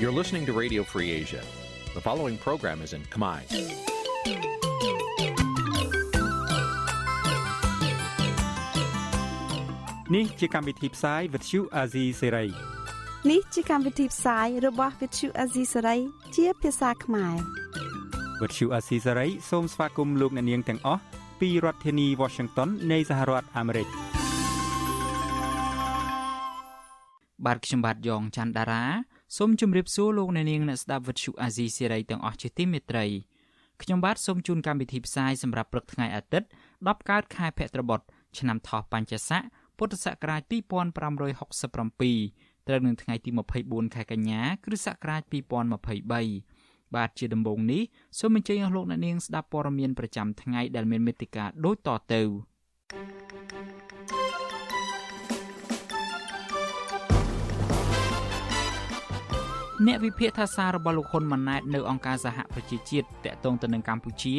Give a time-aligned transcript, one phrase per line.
[0.00, 1.42] You're listening to Radio Free Asia.
[1.94, 3.40] The following program is in Khmer.
[10.08, 12.50] Nǐ chi càm bi tiệp xáy vệt chiu a zì sáy.
[13.30, 16.00] នេះជាកម្មវិធីផ្សាយរបស់ Vithu Azisaray
[16.36, 17.36] ជាភាសាខ្មែរ
[18.40, 21.02] វត្តឈូអាស៊ីសេរីសូមស្វាគមន៍លោកអ្នកនាងទាំងអស់
[21.40, 23.88] ពីរដ្ឋធានី Washington នៃសហរដ្ឋអាមេរិក
[27.46, 28.84] បាទខ្ញុំបាទយ៉ងច័ន្ទដារា
[29.37, 33.05] សូមជម្រាបសួរលោកអ្នកនាងអ្នកស្ដាប់វិទ្យុអាស៊ីសេរីទាំងអស់ជាទីមេត្រី
[33.81, 37.99] ខ្ញុំបាទសូមជូនកម្មវិធីផ្សាយសម្រាប់ព្រឹកថ្ងៃអាទិត្យ10កើតខែភទ្របទ
[38.39, 39.41] ឆ្នាំថោះបัญចស័ក
[39.77, 43.29] ពុទ្ធសករាជ2567ត្រូវនឹងថ្ងៃទី
[43.63, 45.21] 24ខែកញ្ញា គ្រិស្តសករាជ
[45.93, 47.81] 2023បាទជាដំបូងនេះ
[48.19, 52.21] សូមអញ្ជើញអស់លោកអ្នកនាងស្ដាប់ព័ត៌មានប្រចាំថ្ងៃដែលមានមេត្តាដូចតទៅ
[59.87, 64.35] អ្នកវិភាគថាសាររបស់លោកហ៊ុនម៉ាណែតនៅអង្គការសហប្រជាជាតិតាក់ទងទៅនឹងកម្ពុជា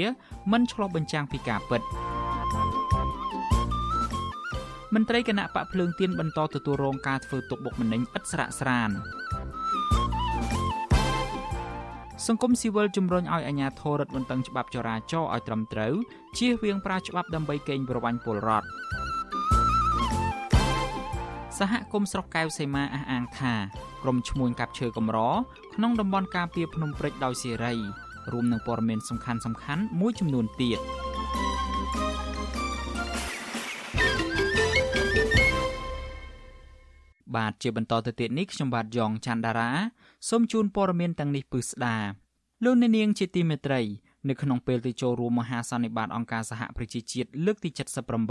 [0.52, 1.82] មិនឆ្លោះបញ្ចាំងពីការពិត
[4.94, 8.90] មន្ត្រីគណៈបកភ្លើងទៀនបន្តទទួលរងការធ្វើទុកបុកម្នេញឥតស្រាកស្រាន
[12.26, 15.94] សង្គមស៊ីវិលជំរុញឲ្យអាជ្ញាធររដ្ឋបន្តឹងច្បាប់ចរាចរណ៍ឲ្យត្រឹមត្រូវ
[16.38, 18.68] ជៀសវាងប្រើច្បាប់ដើម្បីកេងប្រវ័ញ្ចពលរដ្ឋ
[21.58, 23.54] សហគមន៍ស្រុកកែវសីមាអះអាងថា
[24.02, 25.18] ក្រុមឈ្មួញកាប់ឈើកម្រ
[25.74, 27.74] ក្នុងតំបន់ការពារភ្នំព្រិចដោយសេរី
[28.32, 30.80] រួមនឹងព័ត៌មានសំខាន់សំខាន់មួយចំនួនទៀត
[37.36, 39.70] បាទជាបន្តទៅទៀតនេះខ្ញុំបាទយ៉ងច័ន្ទដារា
[40.28, 41.96] សូមជូនព័ត៌មានទាំងនេះពឺស្ដា
[42.64, 43.80] លោកអ្នកនាងជាទីមេត្រី
[44.28, 47.70] នៅក្នុងពេលទៅចូលរួមមហាសន្និបាតអង្គការសហប្រជាជាតិលើកទី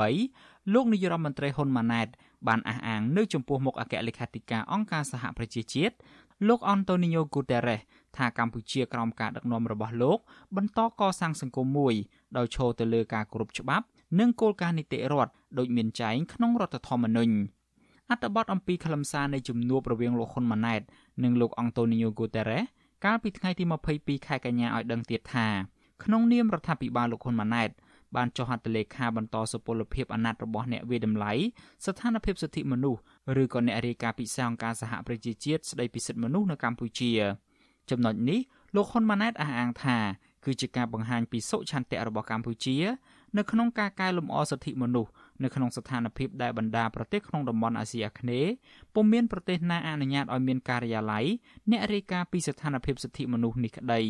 [0.06, 2.08] 78លោកនាយរដ្ឋមន្ត្រីហ៊ុនម៉ាណែត
[2.48, 5.96] បានអះអាងនៅចំពោះមុខអគ្គលេខាធិការអង្គការសហប្រជាជាតិ
[6.48, 7.82] លោកអន្តូនីញ៉ូហ្គូតេរ៉េស
[8.18, 10.20] ថាកម្ពុជាក្រោមការដឹកនាំរបស់លោក
[10.56, 11.94] បន្តកសាងសង្គមមួយ
[12.38, 13.86] ដោយឈរទៅលើការគោរពច្បាប់
[14.20, 17.34] និងគោលការណ៍នីតិរដ្ឋដូចមានចែងក្នុងរដ្ឋធម្មនុញ្ញ
[18.10, 20.82] អត្ថបទអំពីខ្លឹមសារនៃជំនួបរវាងលោកហ៊ុនម៉ាណែត
[21.24, 22.64] និងលោកអង់តូនីញ៉ូហ្គូតេរ៉េស
[23.06, 23.64] កាលពីថ្ងៃទី
[23.96, 25.48] 22ខែកញ្ញាឲ្យដឹងទៀតថា
[26.04, 27.70] ក្នុងនាមរដ្ឋាភិបាលលោកហ៊ុនម៉ាណែត
[28.16, 31.34] បានចុះហត្ថលេខាបន្តសុពលភាពអាណត្តិរបស់អ្នកវិតម្លៃ
[31.86, 33.02] ស្ថានភាពសិទ្ធិមនុស្ស
[33.42, 37.12] ឬក៏អ្នករាយការណ៍ពិសេសអង្គការសហប្រជាជាតិស្តីពីសិទ្ធិមនុស្សនៅកម្ពុជា
[37.90, 38.40] ចំណុចនេះ
[38.76, 39.98] លោកហ៊ុនម៉ាណែតអះអាងថា
[40.46, 42.78] គឺជាការបង្ហាញពីសុឆន្ទៈរបស់កម្ពុជា
[43.38, 45.12] នៅក្នុងការកែលម្អសិទ្ធិមនុស្ស
[45.44, 48.52] នៅក្នុងស្ថានភាពដែលបណ្ដាប្រទេសក្នុងតំបន់អាស៊ីអាគ្នេយ៍
[48.94, 51.26] ពុំមានប្រទេសណាអនុញ្ញាតឲ្យមានការិយាល័យ
[51.72, 54.02] អ្នករាយការណ៍ពីស្ថានភាពសិទ្ធិមនុស្សនេះក្តី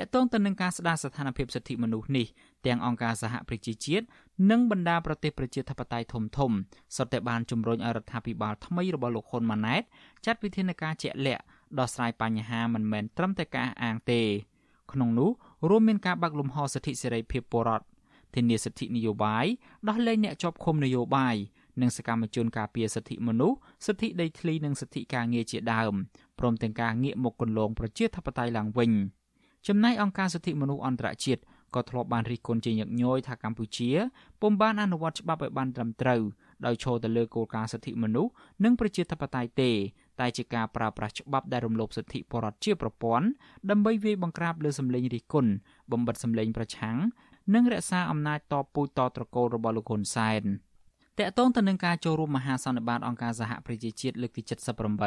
[0.00, 2.26] តកតងទៅនឹងការស្ដារស្ថានភាពសិទ្ធិមនុស្សនេះ
[2.66, 4.04] ទាំងអង្គការសហប្រជាជាតិ
[4.50, 6.50] និងបណ្ដាប្រទេសប្រជាធិបតេយ្យធំធំ
[6.96, 9.82] សុទ្ធតែបានជំរុញឲ្យរដ្ឋាភិបាលថ្មីរបស់លោកហ៊ុនម៉ាណែត
[10.26, 11.42] ចាត់វិធានការជាក់លាក់
[11.78, 14.22] ដោះស្រាយបញ្ហាមិនមែនត្រឹមតែការអាងទេ
[14.92, 15.30] ក្នុងនោះ
[15.68, 17.86] រួមមានការបើកលំហសិទ្ធិសេរីភាពពលរដ្ឋ
[18.34, 19.46] ធានាសិទ្ធិនយោបាយ
[19.88, 21.36] ដោះលែងអ្នកជាប់ឃុំនយោបាយ
[21.80, 25.94] និងសកម្មជនការពារសិទ្ធិមនុស្សសិទ្ធិដីធ្លីនិងសិទ្ធិការងារជាដើម
[26.38, 28.90] ព្រមទាំងការងាកមកគន្លងប្រជាធិបតេយ្យឡើងវិញ
[29.68, 31.42] ចំណែកអង្គការសិទ្ធិមនុស្សអន្តរជាតិ
[31.74, 33.90] ក៏ធ្លាប់បានរិះគន់ជាញឹកញយថាកម្ពុជា
[34.42, 36.22] ពុំបានអនុវត្តច្បាប់ឲ្យបានត្រឹមត្រូវ
[36.66, 38.30] ដោយឈរទៅលើគោលការណ៍សិទ្ធិមនុស្ស
[38.64, 39.70] និងប្រជាធិបតេយ្យទេ
[40.20, 43.26] តែជាការប្រើប្រាស់ច្បាប់ដែលរំលោភសិទ្ធិបរិបទជាប្រព័ន្ធ
[43.70, 45.52] ដើម្បីវាយបង្ក្រាបលើសម្លេងរិះគន់
[45.92, 46.96] បំបិតសម្លេងប្រឆាំង
[47.54, 50.42] និងរក្សាអំណាចតពូជតត្រកូលរបស់លោកហ៊ុនសែន
[51.18, 54.42] តកតងទៅនឹងការចូលរួមមហាសន្និបាតអង្គការសហប្រជាជាតិលើកទី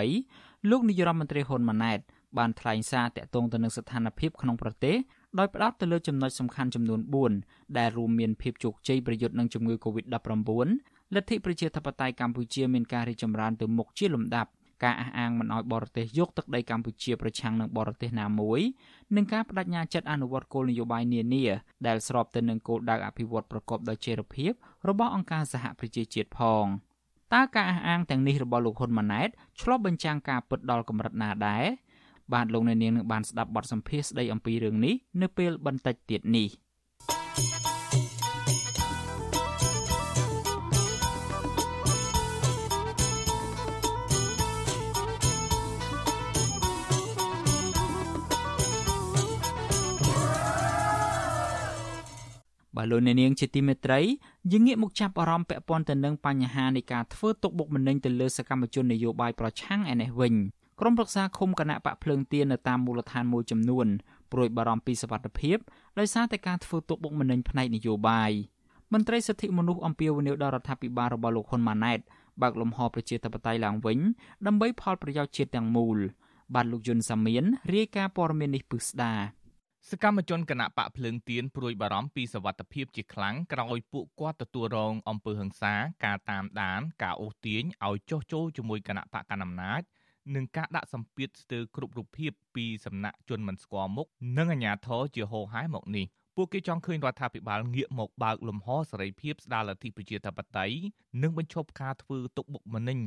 [0.03, 1.99] 78លោកនាយរដ្ឋមន្ត្រីហ៊ុនម៉ាណែត
[2.37, 4.95] បានថ្លែងសារតកតងទៅនឹងស្ថានភាពក្នុងប្រទេស
[5.39, 6.99] ដោយផ្ដោតទៅលើចំណុចសំខាន់ចំនួន
[7.39, 10.49] 4ដែលរួមមានភាពជោគជ័យប្រយុទ្ធនឹងជំងឺ Covid-19
[11.15, 14.49] លទ្ធិប្រជាធិបតេយ្យកម្ពុជាមានការរីកចម្រើនទៅមុខជាលំដាប់
[14.83, 18.61] ការអះអាងមិនឲ្យបរទេសយកទឹកដីកម្ពុជាប្រឆាំងនឹងបរទេសណាមួយ
[19.15, 21.45] និងការបដិញ្ញាចិត្តអនុវត្តគោលនយោបាយនានា
[21.87, 24.51] ដែលស្របទៅនឹងគោលដៅអភិវឌ្ឍប្រកបដោយចីរភាព
[24.89, 26.65] របស់អង្គការសហប្រជាជាតិផង
[27.33, 29.29] តើការអះអាងទាំងនេះរបស់លោកហ៊ុនម៉ាណែត
[29.61, 31.65] ឆ្លុះបញ្ចាំងការពិតដល់កម្រិតណាដែរ
[32.33, 36.49] បាទលោកអ្នកនាងនឹងបានស្ដាប់បទសម្ភាសន៍ស្ដីអំពីរឿងនេះនៅពេលបន្តិចទៀតនេះ
[37.39, 37.67] thank you
[52.77, 53.99] បាទលោកអ្នកនាងជាទីមេត្រី
[54.51, 60.33] យើងងាកមកចាប់អារម្មណ៍ពាក់ព័ន្ធទៅនឹងបញ្ហានៃការធ្វើទុកបុកម្នេញទៅលើសកម្មជននយោបាយប្រឆាំងឯនេះវិញ
[60.79, 63.87] ក្រុមប្រឹក្សាឃុំគណៈបកភ្លើងទៀននៅតាមមូលដ្ឋានមួយចំនួន
[64.31, 65.57] ព្រួយបារម្ភពីសវត្ថិភាព
[65.99, 68.31] ដោយសារតែការធ្វើទុកបុកម្នេញផ្នែកនយោបាយ
[68.93, 71.99] មន្ត្រីសិទ្ធិមនុស្សអំពាវនាវដល់រដ្ឋាភិបាលរបស់លោកហ៊ុនម៉ាណែត
[72.41, 73.99] បើកលំហប្រជាធិបតេយ្យឡើងវិញ
[74.47, 75.97] ដើម្បីផលប្រយោជន៍ជាតិទាំងមូល
[76.55, 79.13] បាទលោកយុនសាមៀនរាយការណ៍ព័ត៌មាននេះពឹស្ដា
[79.89, 85.73] សកម្មជនគណៈបកភ្លើងទៀនព្រួយបារម្ភពីសវត្ថភាពជាខ្លាំងក្រោយពួកគាត់ទទួលរងអំពើហិង្សា
[86.05, 89.81] ការតាមដាន ការអូសទាញឲ្យចុះចូលជាមួយគណៈបកកណ្ដាលអំណាច
[90.35, 94.07] និងការដាក់សម្ពាធស្ទើរគ្រប់រូបភាពពីសំណាក់ជនមិនស្គាល់មុខ
[94.37, 100.77] និងអាជ្ញាធរជាហោហែមកនេះពួកគេចង់ឃើញរដ្ឋាភិបាលងាកមកបើកលំហសេរីភាពស្ដារលទ្ធិប្រជាធិបតេយ្យ
[101.21, 102.99] និងបញ្ឈប់ការធ្វើទុកបុកម្នេញ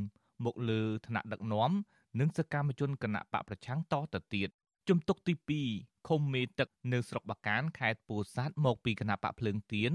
[0.45, 1.71] មកលើឋានៈដឹកនាំ
[2.19, 4.49] និងសកម្មជនគណៈបកប្រឆាំងតទៅទៀត
[4.89, 5.33] ជំទុកទី
[5.71, 9.91] 2ឃុំមេទឹកនៅស្រុកបាកានខេត្តពោធិ៍សាត់មកពីគណៈបកភ្លើងទៀន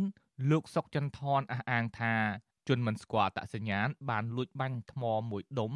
[0.50, 2.14] លោកសុកចន្ទថនអះអាងថា
[2.68, 5.72] ជនមិនស្គាល់អត្តសញ្ញាណបានលួចបាញ់ថ្មមួយដុំ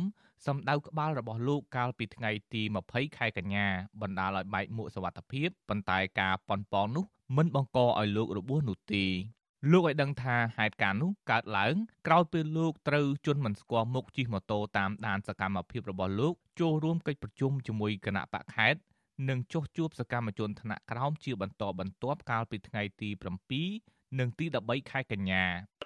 [0.47, 3.67] សម្ដៅក្បាលរបស់លោកកាលពីថ្ងៃទី20ខែកញ្ញា
[4.03, 7.05] បណ្ដាលឲ្យបែកមួកសវត្ថភាពប៉ុន្តែការប៉ុនប៉ងនោះ
[7.37, 9.05] មិនបង្កឲ្យលោករបួសនោះទេ
[9.73, 11.75] លោកឲ្យដឹងថាហេតុការណ៍នោះកើតឡើង
[12.07, 18.81] ក្រោយពេលលោកត្រូវជនមិនស្គាល់មុខជិះម៉ូតូតាមដានសកម្មភាពរបស់លោកចូលរួមកិច្ចប្រជុំជាមួយគណៈបកខេត្ត
[19.29, 23.11] និងចុះជួបសកម្មជនថ្នាក់ក្រោមជាបន្តបន្ទាប់កាលពីថ្ងៃទី
[23.59, 25.45] 7 និងទី13ខែកញ្ញា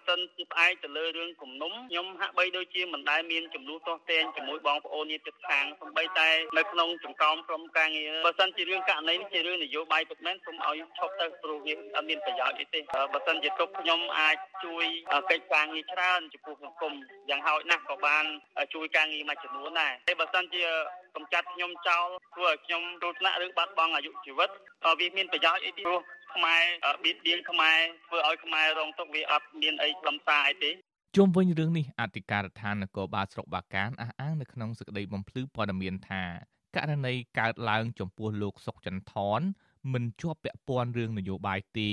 [0.08, 6.28] សិនជាផ្អែកទៅលើរឿងគំនុំខ្ញុំហាក់បីដូចជាមិនដែលមានចំនួនទាស់ទែងជាមួយបងប្អូនញាតិជិតខាងសំបីតែ
[6.58, 12.80] នៅក្នុងចង្កោមក្រុមការងារបើសិនជារឿងករណីនេះជារឿងនយោបាយពិតមែនសូមឲ្យឈប់ទៅព្រោះវាអត់មានប្រយោជន៍អីទេ
[13.12, 14.84] បើសិនជាទុកខ្ញុំអាចជួយ
[15.30, 16.92] កិច្ចការងារច្រើនចំពោះសង្គម
[17.30, 18.24] យ៉ាងហោចណាស់ក៏បាន
[18.74, 20.62] ជួយការងារមួយចំនួនដែរតែបើសិនជា
[21.16, 24.50] កំចាត់ខ្ញុំចោលធ្វើឲ្យខ្ញុំគ្រោះថ្នាក់ឬបាត់បង់អាយុជីវិត
[25.00, 26.00] វាមានប្រយោជន៍អីទេព្រោះ
[26.34, 26.62] ខ្មែរ
[27.04, 30.70] បៀតបៀនខ្មែរធ្វើឲ្យខ្មែររងទុក្ខវាអត់មានអីខ្លឹមសារអីទេ
[31.16, 36.24] ជុំវិញរឿងនេះអធិការដ្ឋាននគរបាលស្រុកបាកានអះអាងនៅក្នុងសេចក្តីបំភ្លឺព័ត៌មានថា
[36.76, 39.40] ករណីកើតឡើងចំពោះលោកសុកចន្ទថន
[39.92, 41.90] មិនជាប់ពាក់ព័ន្ធរឿងនយោបាយទេ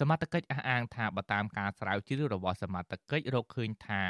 [0.00, 4.02] សមត្ថកិច្ចអះអាងថាបើតាមការស្រាវជ្រាវរបស់សមត្ថកិច្ចរកឃើញថា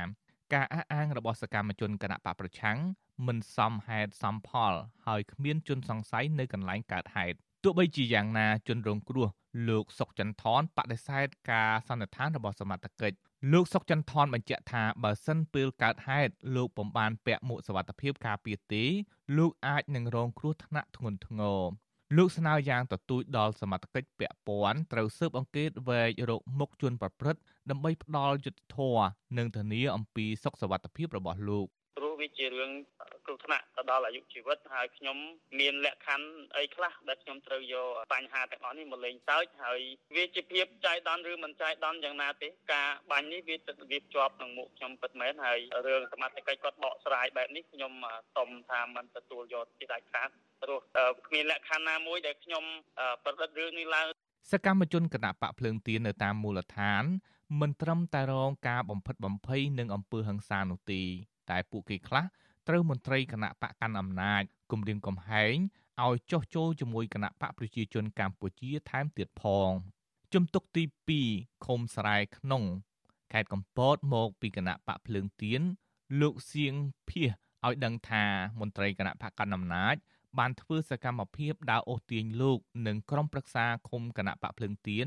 [0.55, 2.78] ការអះអាងរបស់សកម្មជនគណៈបកប្រឆាំង
[3.26, 4.73] មិនសមហេតុសមផល
[5.06, 9.28] ហើយគ្មានជនសង្ស័យនៅកន្លែងកើតហេតុទោះបីជាយ៉ាងណាជនរងគ្រោះ
[9.69, 13.17] លោកសុកចន្ទថនបដិសេធការសន្និដ្ឋានរបស់សមត្ថកិច្ច
[13.53, 18.85] លោកសុកចន្ទថនបញ្ជាក់ថាបើសិនពេលកើតហេតុលោកពំបានពាក់មួកសុវត្ថិភាពការពារទេ
[19.37, 21.62] លោកអាចនឹងរងគ្រោះថ្នាក់ធ្ងន់ធ្ងរ
[22.17, 29.06] លោកស្នើយ៉ាងទទូចដល់សមត្ថកិច្ចពាក់ព័ន្ធត្រូវស៊ើបអង្កេតវែករកមុខជនប្រព្រឹត្តដើម្បីផ្ដាល់យុត្តិធម៌
[29.38, 31.67] និងធានាអំពីសុខសុវត្ថិភាពរបស់លោក
[32.20, 32.70] វាជារឿង
[33.26, 35.16] គ្រោះថ្នាក់ទៅដល់អាយុជីវិតហើយខ្ញុំ
[35.60, 39.80] មានលក្ខខណ្ឌអីខ្លះដែលខ្ញុំត្រូវយកបញ្ហាទាំងអស់នេះមកលេងសើចហើយ
[40.16, 47.92] វាជាភាពចៃដន្យឬមិនចៃដន្យយ៉ាងណាទេការបាញ់នេះវាទឹកវាជាប់នឹងមុខខ្ញុំពិតមែនហើយរឿងសមត្ថកិច្ចគាត់បកស្រាយបែបនេះខ្ញុំ
[48.36, 50.28] សុំថាមិនទទួលយកជាដាច់ខាត
[50.62, 50.80] ព្រោះ
[51.26, 52.64] គ្មានលក្ខខណ្ឌណាមួយដែលខ្ញុំ
[53.24, 54.06] ប្រឌិតរឿងនេះឡើង
[54.52, 57.04] សកម្មជនគណៈបកភ្លើងទៀននៅតាមមូលដ្ឋាន
[57.60, 61.02] មិនត្រឹមតែរងការបំផិតបំភ័យនឹងអំពើហិង្សានោះទេ
[61.50, 62.25] តែពួកគេខ្លះ
[62.69, 65.56] ត្រូវមន្ត្រីគណៈបកកាន់អំណាចគម្រាមកំហែង
[66.04, 69.70] ឲ្យចោះចូលជាមួយគណៈបកប្រជាជនកម្ពុជាថែមទៀតផង
[70.34, 70.82] ជំទុកទី
[71.25, 72.64] 2ឃុំស្រែក្នុង
[73.32, 75.62] ខេត្តកំពតមកពីគណៈបកភ្លើងទៀន
[76.20, 76.75] លោកសៀង
[77.08, 77.31] ភៀស
[77.66, 78.25] ឲ្យដឹងថា
[78.60, 79.96] មន្ត្រីគណៈបកកណ្ដាលអំណាច
[80.38, 85.06] បានធ្វើសកម្មភាពដើរអូសទាញលោកនិងក្រុមប្រឹក្សាឃុំគណៈបកភ្លើងទៀន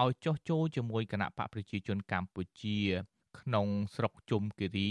[0.00, 2.78] ឲ្យចោះចូលជាមួយគណៈបកប្រជាជនកម្ពុជា
[3.40, 4.90] ក្នុងស្រុកជុំគិរី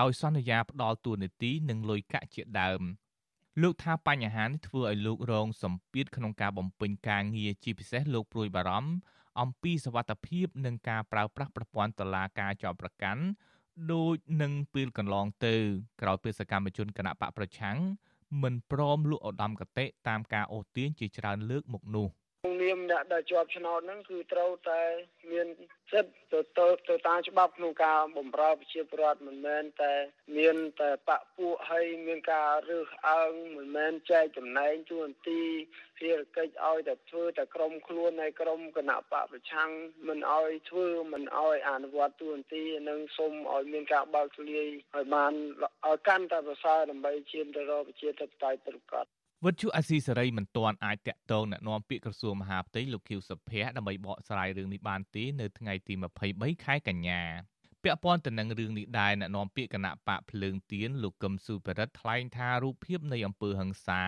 [0.00, 2.82] ដោយសន្យាផ្ដល់ទួលនីតិនិងលុយកាក់ជាដើម
[3.62, 8.90] លោកថាបញ្ហានេះធ្វើឲ្យលោករងសម្ពាធក្នុងការបំពេញការងារជាពិសេសលោកព្រួយបារម្ភ
[9.40, 13.22] អំពីសវត្ថភាពនិងការប្រើប្រាស់ប្រព័ន្ធតឡាការចោតប្រកាន់
[13.92, 15.54] ដូចនឹងពេលកន្លងទៅ
[16.00, 17.78] ក្រោយពេលសកម្មជនគណៈបកប្រឆាំង
[18.42, 22.08] មិនព្រមលក់ឧត្តមកតេតាមការអូសទាញជាច្រើនលើកមកនោះ។
[22.62, 24.82] នាមអ្នកដែលជាប់ឆ្នោតហ្នឹងគឺត្រូវតែ
[25.32, 25.46] មាន
[25.92, 29.92] សិទ្ធិទៅទៅទៅតាមច្បាប់ក្នុងការបម្រើប្រជាពលរដ្ឋមិនមែនតែ
[30.36, 35.42] មានតែបពពួកហើយមានការរើសអើងមិនមែនចែកចំណែងទួនាទី
[35.98, 39.70] ភារកិច្ចឲ្យតែធ្វើតែក្រុមខ្លួនហើយក្រុមគណៈបកប្រឆាំង
[40.08, 45.32] មិនឲ្យធ្វើមិនឲ្យអនុវត្តទួនាទីនិងសូមឲ្យមានការបើកធ្លាយឲ្យបាន
[45.86, 49.06] ឲ្យកាន់តែប្រសើរដើម្បីឈានទៅរកប្រជាធិបតេយ្យប្រកប
[49.44, 55.94] វិទ្យុអាស៊ីសេរីមិនទាន់អាចតាក់ទងណែនាំពាក្យក្រសួងមហាផ្ទៃលោកខៀវសុភ័ក្រដើម្បីបកស្រាយរឿងនេះបានទេនៅថ្ងៃទី
[56.28, 57.22] 23ខែកញ្ញា
[57.82, 64.04] ពាក់ព័ន្ធទៅនឹងរឿងនេះដែរណែនាំពាក្យគណៈបកភ្លើងទៀនលោកកឹមសុភិរិទ្ធថ្លែងថារូបភាពនៃអំពើហិង្សា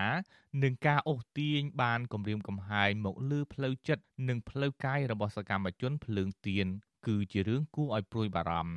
[0.63, 6.67] និងការអូសទាញបានគំរាមកំហែងមកលើផ្លូវចិត្តនិងផ្លូវកាយរបស់សកម្មជនភ្លើងទៀន
[7.07, 8.75] គឺជារឿងគួរឲ្យព្រួយបារម្ភ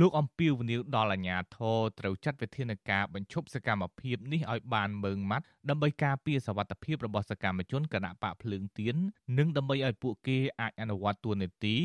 [0.00, 8.96] លោកអំពីវនីវដល់អាជ្ញាធរត្រូវចាត់វិធានការបញ្ឈប់សកម្មភាពនេះឲ្យបានម៉ឺងម៉ាត់ដើម្បីការពារសវត្ថិភាពរបស់សកម្មជនគណៈបកភ្លើងទៀន
[9.38, 11.76] និងដើម្បីឲ្យពួកគេអាចអនុវត្តតួនាទី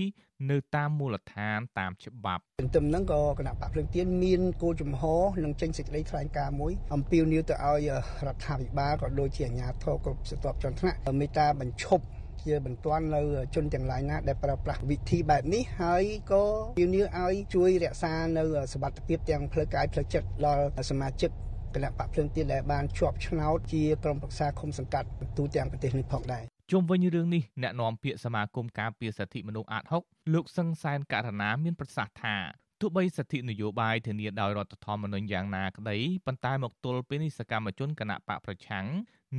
[0.51, 7.89] នៅតាមមូលដ្ឋានតាមច្បាប់ទន្ទឹមនឹងក៏គណៈបកភ្លើងទៀនមានគោលជំហរនិងចេញសេចក្តីថ្លែងការណ៍មួយអំពាវនាវទៅឲ្យ
[8.27, 12.03] រដ្ឋាភិបាលក៏ដូចជាអាជ្ញាធរគ្រប់ស្រទាប់ជាន់ថ្នាក់មេត្តាបញ្ឈប់
[12.45, 13.21] ជាបន្ទាន់នៅ
[13.55, 16.43] ជនទាំងឡាយណាដែលប្រើប្រាស់វិធីបែបនេះហើយក៏
[16.79, 18.43] ជំនឿឲ្យជួយរក្សានៅ
[18.73, 21.31] សវត្ថិភាពទាំងផ្លូវកាយផ្លូវចិត្តដល់សមាជិក
[21.75, 32.35] គណៈបកភ្លើងទៀនដែលបានជាប់ឆ្នោតជាក្រុមប្រឹក្សាគុំសង្កាត់ទូទាំងប្រទេសនេះផងដែរជុំវិញរឿងនេះអ្នកនាំពាក្យសមាគមការពារសិទ្ធិមនុស្សអាត6លោកសឹងសែនករណាមានប្រសាសន៍ថា
[32.81, 38.85] ទោះបីសិទ្ធិនយោបាយធានាដោយរដ្ឋធម្មនុញ្ញយ៉ាងណាក្តីប៉ុន្តែមកទល់ពេលនេះសកម្មជនគណៈបកប្រឆាំង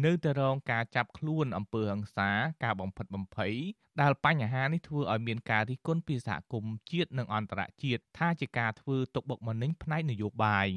[0.04, 2.30] នៅតែរងការចាប់ខ្លួនអំពើហិង្សា
[2.64, 3.54] ការបំផិតបំភ័យ
[4.00, 10.68] ដែលបញ្ហានេះធ្វើឲ្យមានការរិះគន់ពីសហគមន៍ជាតិនិងអន្តរជាតិថាជាការធ្វើទុកបុកម្នេញផ្នែកនយោបាយ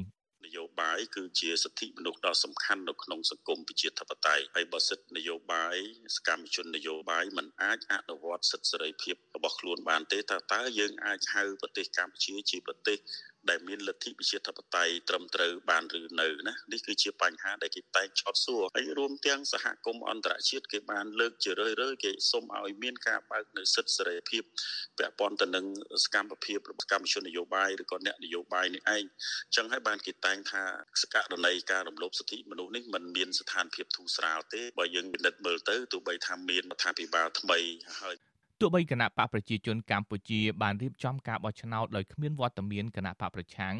[0.46, 5.76] នយោបាយគឺជាសិទ្ធិមនុស្សដ៏សំខាន់នៅក្នុងសង្គមប្រជាធិបតេយ្យហើយបើសិទ្ធិនយោបាយ
[6.16, 12.98] សកម្មជននយោបាយមិនអាចអនុវត្តសិទ្ធិសេរីភាពរបស់ខ្លួនបានទេតើតើយើងអាចហៅប្រទេសកម្ពុជាជាប្រទេស
[13.50, 24.42] ដែលមានលទ្ធិប្រជាធិបតេយ្យត្រឹមត្រូវបានឬនៅណានេះគឺជាបញ្ហាដែលគេតែងឆោតសួរហើយរួមទាំងសហគមន៍អន្តរជាតិគេបានលើកជារឿយរឿយគេសុំឲ្យមានការបើកនៅសិទ្ធិសេរីភាព
[24.98, 25.66] ពាក់ព័ន្ធទៅនឹង
[26.04, 30.62] សកម្មភាពរបស់កម្មជននយោបាយឬក៏អ្នកនយោបាយនេះឯងអញ្ចឹងហើយបានគេតែងថា
[31.02, 37.60] សករណីការរំលោភសិទ្ធិមនុស្សនេះมันមានស្ថានភាពធូរស្រាលទេបើយើងពិនិត្យមើលទៅទោះបីថាមានរដ្ឋាភិបាលថ្មី
[38.02, 38.33] ហើយទោះ
[38.74, 43.74] បីគណៈបកប្រជាជនកម្ពុជាបានរៀបចំការបោះឆ្នោតដោយគ្មានវត្តមានគណៈបកប្រឆាំង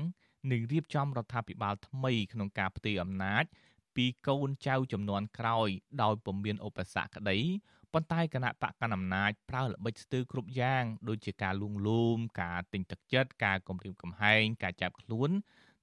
[0.51, 3.45] និងរៀបចំរដ្ឋាភិបាលថ្មីក្នុងការផ្ទេរអំណាច
[3.97, 5.69] ពីកូនចៅចំនួនក្រោយ
[6.03, 7.39] ដោយពុំមានឧបសគ្គក្តី
[7.93, 15.31] ប៉ុន្តែគណៈបកកណ្ដាលអំណាចប្រើល្បិចស្ទើរគ្រប់យ៉ាងដូចជាការលួងលោមការទិញទឹកចិត្តការគំរាមកំហែងការចាប់ខ្លួន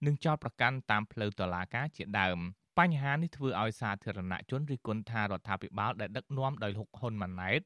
[0.05, 2.39] និងចោទប្រកាន់តាមផ្លូវតុលាការជាដើម
[2.79, 7.62] បញ្ហានេះធ្វើឲ្យសាធារណជនរិះគន់ថារដ្ឋាភិបាលដែលដឹកនាំដោយលោកហ៊ុនម៉ាណែត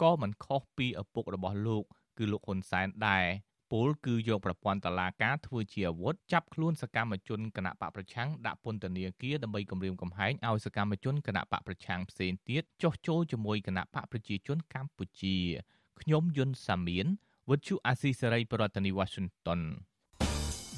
[0.00, 1.84] ក៏មិនខុសពីឪពុករបស់លោក
[2.18, 3.26] គឺលោកហ៊ុនសែនដែរ
[3.72, 15.36] ពលគឺយកប្រព័ន្ធតឡាការធ្វើជាអាវុធចាប់ខ្លួនសកម្មជនគណៈបកប្រឆាំងដាក់ពន្ធនាគារដើម្បីគំរាមកំហែងឲ្យសកម្មជនគណៈបកប្រឆាំងផ្សេងទៀតចុះចូលជាមួយគណៈបកប្រជាជនកម្ពុជា
[16.00, 17.06] ខ្ញុំយុនសាមៀន
[17.50, 19.60] វិទ្យុអាស៊ីសេរីប្រធានាធិបតី Washington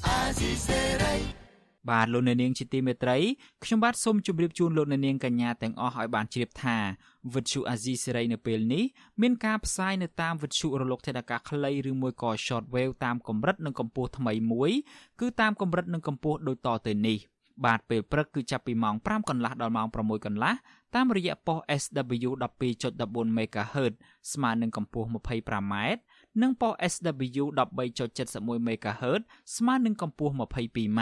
[0.05, 1.15] អាស៊ីសេរី
[1.89, 3.17] បាទលោកអ្នកនាងជាទីមេត្រី
[3.63, 6.77] ខ្ញុំបាទសូមជម្រាបជូនលោកអ្នកនាងកញ្ញាទាំងអស់ឲ្យបានជ្រាបថា
[7.33, 8.83] វិទ្យុអាស៊ីសេរីនៅពេលនេះ
[9.21, 14.71] មានការផ្សាយនៅតាមវិទ្យុរលកថេដាកាខ្លីឬមួយក៏ shortwave តាមកម្រិតនិងកម្ពស់ថ្មីមួយ
[15.19, 17.19] គឺតាមកម្រិតនិងកម្ពស់ដូចតទៅនេះ
[17.65, 20.53] បាទពេលព្រឹកគឺចាប់ពីម៉ោង5កន្លះដល់ម៉ោង6កន្លះ
[20.95, 23.93] តាមរយៈប៉ុស SW 12.14 MHz
[24.33, 25.73] ស្មើនឹងកម្ពស់ 25m
[26.41, 29.21] និងប៉ុស SW 13.71 MHz
[29.55, 31.01] ស្មើនឹងកម្ពស់ 22m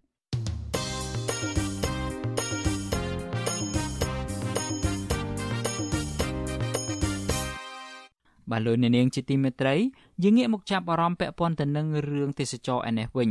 [8.51, 9.75] បាទលោកអ្នកនាងជាទីមេត្រី
[10.23, 13.29] យើងងាកមកចាប់អារម្មណ៍ពាក់ព័ន្ធទៅនឹងរឿងទេសចរឯនេះវិញ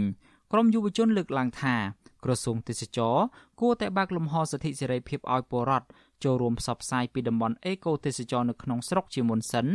[0.52, 1.76] ក្រមយុវជនលើកឡើងថា
[2.24, 3.16] ក្រសួងទេសចរ
[3.60, 5.86] គួរតែបើកលំហសិទ្ធិសេរីភាពឲ្យពលរដ្ឋ
[6.24, 9.66] ចូលរួមផ្សព្វផ្សាយពីតំបន់អេកូទេសចរនៅក្នុងស្រុកជាមុនសិន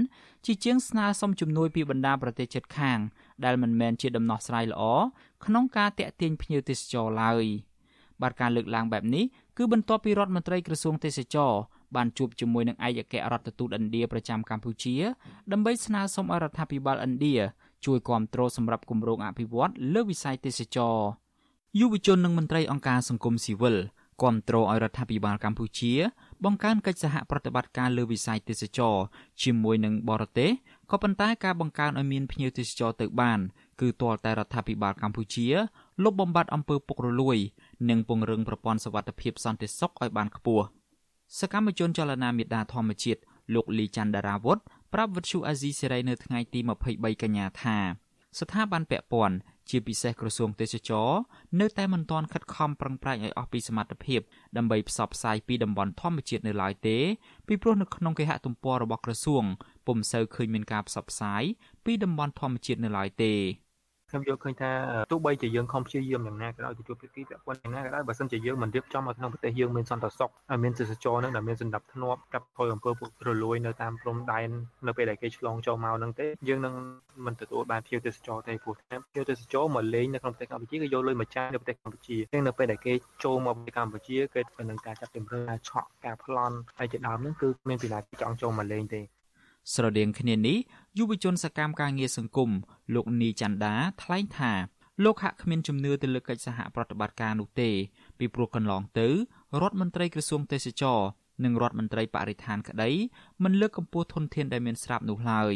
[0.46, 3.00] ជាជាងស្នើសុំជំនួយពីបណ្ដាប្រទេសជិតខាង
[3.46, 4.84] ដែលមិនមែនជាដំណោះស្រាយល្អ
[5.46, 7.46] ក្នុងការតាក់ទាញភ្ញៀវទេសចរឡើយ
[8.22, 9.26] បាទការលើកឡើងបែបនេះ
[9.58, 11.52] គឺបន្ទាប់ពីរដ្ឋមន្ត្រីក្រសួងទេសចរ
[11.96, 14.96] បានជួបជាមួយនឹងឯកអគ្គរដ្ឋទូតឥណ្ឌាប្រចាំកម្ពុជា
[15.52, 17.36] ដើម្បីស្នើសុំឲ្យរដ្ឋាភិបាលឥណ្ឌា
[17.86, 20.98] ជួយគាំទ្រសម្រាប់គម្រោងអភិវឌ្ឍលើវិស័យទេសចរ
[21.80, 23.78] យុវជននិងមន្ត្រីអង្គការសង្គមស៊ីវិល
[24.24, 25.94] គាំទ្រឲ្យរដ្ឋាភិបាលកម្ពុជា
[26.44, 28.96] បង្កើនកិច្ចសហប្រតិបត្តិការលើវិស័យទេសចរ
[29.44, 30.50] ជាមួយនឹងបរទេស
[30.92, 33.40] ក៏ប៉ុន្តែការបង្កើនឲ្យមានភ្ញៀវទេសចរទៅបាន
[33.82, 35.48] គឺទាល់តែរដ្ឋាភិបាលកម្ពុជា
[36.04, 37.38] លុបបំបាត់អំពើពុករលួយ
[37.90, 40.66] និងពង្រឹងប្រព័ន្ធសវត្ថិភាពសន្តិសុខឲ្យបានខ្ពស់
[41.40, 43.22] សកម្មជនចលនាមេដាធម្មជាតិ
[43.54, 44.58] លោកលីច័ន្ទដារាវុធ
[44.94, 46.60] ប្រាប់វិទ្យុអាស៊ីសេរីនៅថ្ងៃទី
[46.92, 47.78] 23កញ្ញាថា
[48.40, 49.36] ស្ថាប័នពាក់ព័ន្ធ
[49.70, 51.10] ជាពិសេសក្រសួងទេសចរ
[51.60, 54.20] នៅតែមិនទាន់ខិតខំប្រឹងប្រែងឲ្យអស់ពីសមត្ថភាព
[54.58, 56.98] ដើម្បីផ្សព្វផ្សាយពីតំបន់ធម្មជាតិនៅឡើយទេ
[57.48, 59.44] ពីព្រោះនៅក្នុងគេហទំព័ររបស់ក្រសួង
[59.88, 61.44] ពុំសូវឃើញមានការផ្សព្វផ្សាយ
[61.86, 63.34] ពីតំបន់ធម្មជាតិនៅឡើយទេ
[64.16, 64.72] ខ្ញុំយល់ឃើញថា
[65.12, 74.50] ទោះបីជាយើងខំព្យាយាមយ៉ាងណាក៏ដោយទៅជួបភាគីពាក់ព័ន្ធយ៉ាងណាក៏ដោយបើសិនជាយើងមិនរៀបចំឲ្យក្នុងប្រទេសយើងមានសន្តិសុខហើយមានទេសចរនឹងដែលមានសន្តិភាពធ្នាប់កាប់ថយអំពើពុករលួយនៅតាមព្រំដែន
[74.88, 76.74] នៅពេលដែលគេឆ្លងចូលមកនឹងទេយើងនឹង
[77.26, 82.94] មិនទទួលបានភ្ញៀវទេសចរទេព្រោះភ្ញៀវទេសចរមកលេងនៅក្នុងប្រទេសកម្ពុជាគឺយកលុយមកចាយនៅប្រទេសកម្ពុជាទាំងនៅពេលដែលគេ
[83.24, 89.02] ចូលមកប្រទេសកម្ពុជាគេនឹងការចាប់ចម្រើការឆក់ការប្លន់ហើយជាដើមហ្នឹងគឺមានពីណាចង់ចូលមកលេងទេ
[89.74, 90.58] ស្រដៀងគ្នានេះ
[90.98, 92.50] យុវជនសកម្មការងារសង្គម
[92.96, 94.52] លោកនីច័ន្ទដាថ្លែងថា
[95.04, 97.70] លោកហាក់គ្មានជំនឿទៅលើកិច្ចសហប្រតិបត្តិការនោះទេ
[98.20, 99.08] ពីព្រោះកន្លងទៅ
[99.62, 101.00] រដ្ឋមន្ត្រីក្រសួងទេសចរ
[101.44, 102.90] និងរដ្ឋមន្ត្រីបរិស្ថានក្តី
[103.44, 105.56] មិនលើកកម្ពស់ធនធានដែលមានស្រាប់នោះឡើយ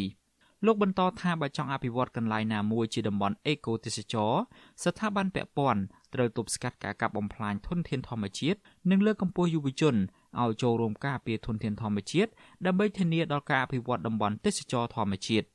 [0.65, 4.33] លោកបន្តថាបើចង់អភិវឌ្ឍកន្លែងណាមួយជាតំបន់អេកូទេសចរ
[4.83, 5.81] ស្ថាប័នពាក់ព័ន្ធ
[6.13, 8.59] ត្រូវទប់ស្កាត់ការកាប់បំផ្លាញធនធានធម្មជាតិ
[8.91, 9.95] និងលើកកម្ពស់យុវជន
[10.41, 12.31] ឲ្យចូលរួមការពារធនធានធម្មជាតិ
[12.65, 15.45] ដើម្បីធានាដល់ការអភិវឌ្ឍតំបន់ទេសចរធម្មជាតិ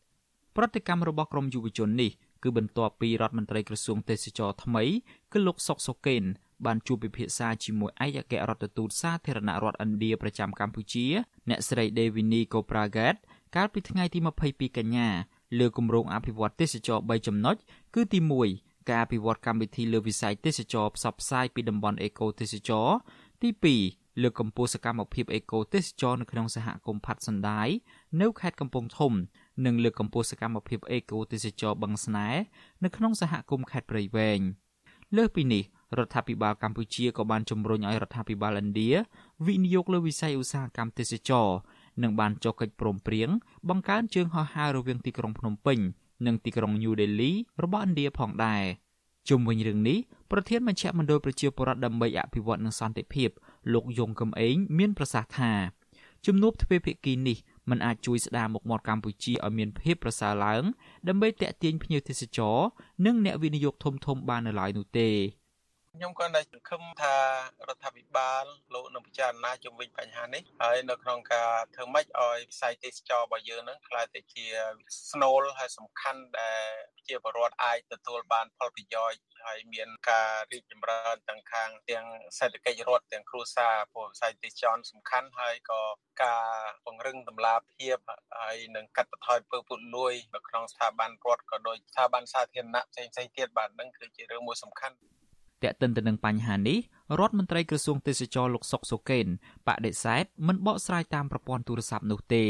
[0.56, 2.10] ប្រតិកម្មរបស់ក្រមយុវជននេះ
[2.42, 4.84] គឺបន្ទាប់ពីរដ្ឋមន្ត្រីក្រសួងទេសចរថ្មី
[5.32, 6.22] គឺលោកសុកសុកេន
[6.66, 11.06] បានជួបពិភាក្សាជាមួយឯកអគ្គរដ្ឋទូតសាធារណរដ្ឋឥណ្ឌាប្រចាំកម្ពុជា
[11.48, 13.16] អ្នកស្រី Devini Kopragat
[13.56, 15.08] កាលពីថ្ងៃទី22កញ្ញា
[15.58, 17.56] លើគម្រោងអភិវឌ្ឍទេសចរ3ចំណុច
[17.94, 18.20] គឺទី
[18.54, 22.88] 1ការអភិវឌ្ឍកម្មវិធីលើវិស័យទេសចរផ្សព្វផ្សាយពីតំបន់អេកូទេសចរ
[23.42, 27.68] ទី2 លើកកម្ពស់សកម្មភាពអេកូទេសចរនៅក្នុងសហគមន៍ផាត់សណ្ដាយ
[28.20, 29.12] នៅខេត្តកំពង់ធំ
[29.66, 32.28] និងលើកកម្ពស់សកម្មភាពអេកូទេសចរបឹងស្នែ
[32.84, 34.40] នៅក្នុងសហគមន៍ខេត្តព្រៃវែង
[35.16, 35.64] លើសពីនេះ
[35.98, 38.90] រដ្ឋាភិបាលកម្ពុជាក៏បានជំរុញឲ្យរដ្ឋាភិបាលឥណ្ឌា
[39.46, 41.48] វិនិយោគលើវិស័យឧស្សាហកម្មទេសចរ
[42.02, 43.28] និងបានចុះកិច្ចព្រមព្រៀង
[43.68, 45.78] បង្កើនជើងហោះហើររវាងទីក្រុងភ្នំពេញ
[46.26, 47.30] និងទីក្រុងញូដេលី
[47.62, 48.64] របស់ឥណ្ឌាផងដែរ
[49.28, 49.98] ជុំវិញរឿងនេះ
[50.36, 53.30] ប្រធានមជ្ឈមណ្ឌលប្រជាពលរដ្ឋដើម្បីអភិវឌ្ឍនិងសន្តិភាព
[53.72, 55.52] លោកយងកំឯងមានប្រសាសន៍ថា
[56.26, 57.38] ជំនួបទ្វេភាគីនេះ
[57.70, 60.62] มันអាចជួយស្ដារមុខមាត់កម្ពុជាឲ្យមានភាពប្រសើរឡើង
[61.08, 62.58] ដើម្បីទាក់ទាញភ្ញៀវទេសចរ
[63.06, 65.08] និងអ្នកវិនិយោគធំៗបាននៅឡើយនោះទេ
[65.96, 67.16] ខ្ញុំក៏តែសង្ឃឹមថា
[67.68, 74.46] រដ្ឋាភិបាលលោកនឹងពិចារណាជុំវិញបញ្ហានេះហើយនៅក្នុងការធ្វើម៉េចឲ្យវិស័យទេសចររបស់យើងនឹងក្លាយទៅជា
[75.10, 82.06] ស្នូលហើយសំខាន់ដែលប្រជាពលរដ្ឋអាចទទួលបានផលប្រយោជន៍ហើយមានការរីកចម្រើនទាំងខាងទាំង
[82.38, 85.82] សេដ្ឋកិច្ចរដ្ឋទាំងគ្រួសារព្រោះវិស័យទេសចរសំខាន់ហើយក៏
[86.24, 86.46] ការ
[86.84, 87.96] ពង្រឹងតម្លាភាព
[88.40, 94.96] ហើយនឹងកាត់បន្ថយពើពុតលួយនៅក្នុងស្ថាប័នរដ្ឋក៏ដូចស្ថាប័នសាធារណៈផ្សេងៗទៀតបាទនឹងគឺជារឿងមួយសំខាន់
[95.64, 96.78] តែកតិនទៅនឹងបញ្ហានេះ
[97.18, 99.26] រដ្ឋមន្ត្រីក្រសួងទេសចរលោកសុកសូកេន
[99.66, 102.44] បដិសេធមិនបកស្រាយតាមប្រព័ន្ធទូរស័ព្ទនោះទេ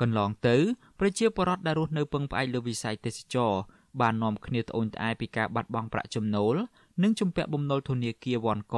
[0.00, 0.56] កន្លងទៅ
[1.00, 3.52] ប្រជាពលរដ្ឋដែលរស់នៅពឹងផ្អែកលើវិស័យទេសចរ
[4.00, 6.54] បាននាំគ្នាត្អូញត្អែពីការបាត់បង់ប្រាក់ចំណូល
[7.02, 8.76] និងជំពាក់បំណុលធនាគារវ៉ាន់ក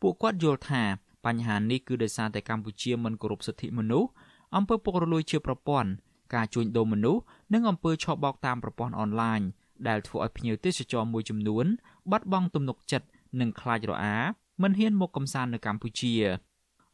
[0.00, 0.82] ពួកគាត់យល់ថា
[1.26, 4.10] បញ្ហានេះគឺដោយសារតែកម្ពុជាមិនគោរពសិទ្ធិមនុស្ស
[4.56, 5.90] អំពើពុករលួយជាប្រព័ន្ធ
[6.34, 7.22] ការជួញដូរមនុស្ស
[7.52, 9.40] និងអំពើឆបោកតាមប្រព័ន្ធអនឡាញ
[9.88, 11.66] ដែលធ្វើឲ្យភ្ញៀវទេសចរមួយចំនួន
[12.10, 13.06] បាត់បង់ទំនុកចិត្ត
[13.40, 14.16] និងខ្លាចរអា
[14.62, 16.14] មិនហ៊ានមកកំសាន្តនៅកម្ពុជា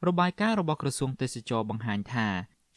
[0.06, 2.26] របាយការណ៍របស់ក្រសួងទេសចរបង្ហាញថា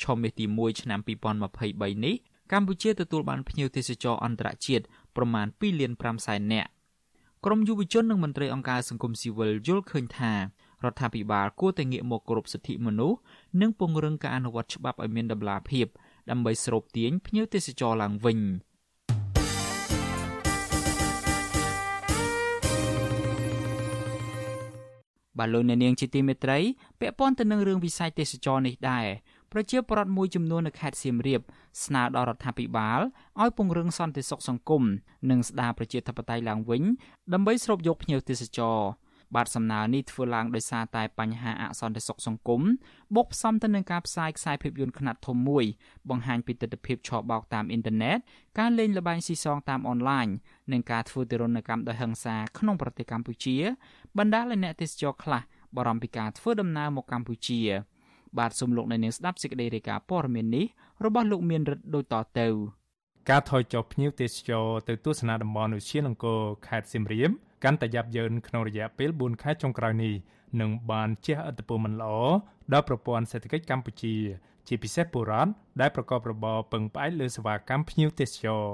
[0.03, 2.15] ឆមាសទី1ឆ្នាំ2023នេះ
[2.51, 4.83] កម្ពុជាទទួលបានភ្ញៀវទេសចរអន្តរជាតិ
[5.15, 6.69] ប្រមាណ2លាន5សែននាក់
[7.45, 10.39] ក្រមយុវជននិងមន្ត្រីអង្គការសង្គមស៊ីវិលយល់ឃើញថារ
[10.91, 13.17] ដ្ឋាភិបាលគួរតែងាកមកគោរពសិទ្ធិមនុស្ស
[13.61, 15.87] និងពង្រឹងការអនុវត្តច្បាប់ឲ្យមានតម្លាភាព
[16.31, 18.39] ដើម្បីស្រូបទាញភ្ញៀវទេសចរឡើងវិញ។
[25.37, 26.59] បាទលោកអ្នកនាងជាទីមេត្រី
[26.99, 29.05] ពាក់ព័ន្ធទៅនឹងរឿងវិស័យទេសចរនេះដែរ
[29.51, 31.41] ប្រជាពលរដ្ឋមួយចំនួននៅខេត្តសៀមរាប
[31.85, 32.99] ស្នើដល់រដ្ឋាភិបាល
[33.41, 34.83] ឲ្យពង្រឹងសន្តិសុខសង្គម
[35.29, 36.83] និងស្ដារប្រជាធិបតេយ្យឡើងវិញ
[37.33, 38.79] ដើម្បីស្រូបយកភ្ញៀវទេសចរ
[39.35, 42.61] បាទសំណើនេះធ្វើឡើងដោយសារតែបញ្ហាអសន្តិសុខសង្គម
[43.15, 45.65] បូកផ្សំទៅនឹងការផ្សាយខ្សែភាពយន្តខ្នាតធំមួយ
[46.09, 48.17] បង្ហាញពីទស្សនវិជ្ជាឆបោកតាមអ៊ីនធឺណិត
[48.59, 50.27] ការលេងល្បែងស៊ីសងតាមអនឡាញ
[50.71, 53.57] និងការធ្វើទរណកម្មដោយហិង្សាក្នុងប្រទេសកម្ពុជា
[54.17, 55.41] បណ្ដាលឲ្យអ្នកទេសចរខ្លះ
[55.75, 57.59] បារម្ភពីការធ្វើដំណើរមកកម្ពុជា
[58.37, 60.65] បាទសូមលោកនៅនាងស្ដាប់សេចក្តីរាយការណ៍ព័ត៌មាននេះ
[61.05, 62.47] របស់លោកមានរិទ្ធដូចតទៅ
[63.29, 67.31] ការថយចុះភ្ញៀវទេសចរទៅទស្សនាតំបន់ឧទ្យានអង្គរខេត្តសៀមរាប
[67.63, 70.13] កាន់តែយ៉ាប់យ៉ឺនក្នុងរយៈពេល4ខែចុងក្រោយនេះ
[70.61, 72.13] នឹងបានជះឥទ្ធិពលមិនល្អ
[72.73, 74.15] ដល់ប្រព័ន្ធសេដ្ឋកិច្ចកម្ពុជា
[74.67, 78.65] ជាពិសេសពលរដ្ឋដែលប្រកបរបរពឹងផ្អែកលើសេវាកម្មភ្ញៀវទេសចរ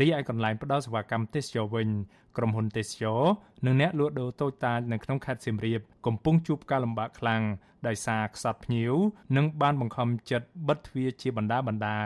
[0.00, 1.88] រីឯកន្លែងផ្ដល់សេវាកម្មទេសចរវិញ
[2.36, 3.20] ក្រុមហ៊ុនទេសចរ
[3.66, 7.42] និងអ្នកលក់ដូរតូចតាចនៅក្នុងខេត្តសៀមរាបកំពុងជួបការលំបាកខ្លាំង
[7.86, 8.94] ដោយសារខ្សត់ភ្ញៀវ
[9.36, 12.00] និងបានបង្ខំចិត្តបិទទ្វារជាបណ្ដាបណ្ដា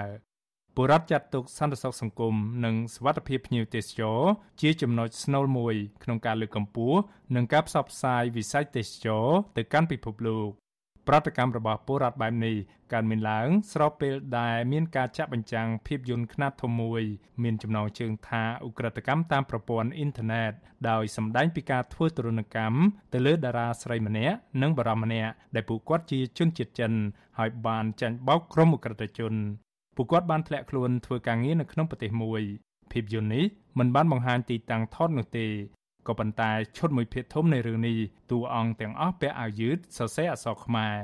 [0.76, 2.34] បុរដ្ឋចាត់ទុកសន្តិសុខសង្គម
[2.64, 4.18] និងសวัสดิភាពភ្ញៀវទេសចរ
[4.62, 6.98] ជាចំណុចស្នូលមួយក្នុងការលើកកម្ពស់
[7.34, 10.50] និងការផ្សព្វផ្សាយវិស័យទេសចរទៅកាន់ពិភពលោក
[11.07, 12.55] ប្រតិកម្មរបស់ពលរដ្ឋបែបនេះ
[12.93, 17.01] កើតមានឡើង ស្របពេលដែលមានការចាក់បញ្ចាំងភាពយន្តខ្នាតធំមួយ
[17.43, 20.51] មានចំណងជើងថាឧក្រិដ្ឋកម្មតាមប្រព័ន្ធអ៊ីនធឺណិត
[20.89, 22.77] ដោយសម្ដែងពីការធ្វើទរណកម្ម
[23.13, 26.93] ទៅលើតារាស្រីម្នាក់និងបារម្ភម្នាក់ដែលពួកគាត់ជាជនជាតិចិន
[27.37, 29.33] ហើយបានចាញ់បោកក្រុមឧក្រិដ្ឋជន
[29.95, 32.41] ពួកគាត់បានធ្លាក់ខ្លួនធ្វើការងារនៅក្នុងប្រទេសមួយ
[32.91, 33.45] ភាពយន្តនេះ
[33.79, 35.47] មិនបានបង្ហាញទីតាំងថតនោះទេ
[36.07, 37.97] ក៏ប៉ុន្តែឈុតមួយភាគធំនៃរឿងនេះ
[38.31, 40.97] តួអង្គទាំងអស់ពាក់អាវយឺតសរសេរអក្សរខ្មែរ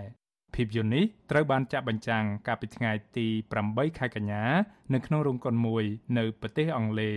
[0.55, 3.27] ភាពយន្តនេះត្រូវបានចាក់បញ្ចាំងកាលពីថ្ងៃទី
[3.63, 4.43] 8ខែកញ្ញា
[4.93, 5.83] នៅក្នុងរោងកុនមួយ
[6.17, 7.15] នៅប្រទេសអង់គ្លេស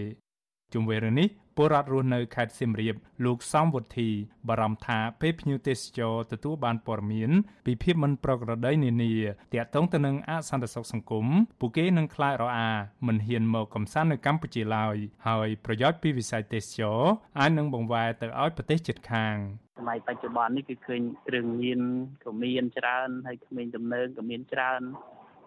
[0.72, 4.08] ជុំវិញរឿងនេះ ពលរដ្ឋរស់នៅខេត្តសៀមរាបលោកសំវុធី
[4.48, 7.30] បារម្ភថាពេលភ្ញៀវទេសចរទទួលបានព័ត៌មាន
[7.66, 9.12] ពីភាពមិនប្រក្រតីនានា
[9.54, 11.26] ទាក់ទងទៅនឹងអសន្តិសុខសង្គម
[11.60, 12.70] ពួកគេនឹងខ្លាចរអា
[13.06, 17.00] មិនហ៊ានមកកំសាន្តនៅកម្ពុជាឡើយហើយប្រយោជន៍ពីវិស័យទេសចរ
[17.40, 19.36] អាចនឹងបង្វែរទៅឲ្យប្រទេសជិតខាង
[19.78, 21.80] សម័យបច្ចុប្បន្ននេះគឺឃើញគ្រឿងញៀន
[22.24, 24.82] ក៏មានច្រើនហើយក្មេងទំនើងក៏មានច្រើន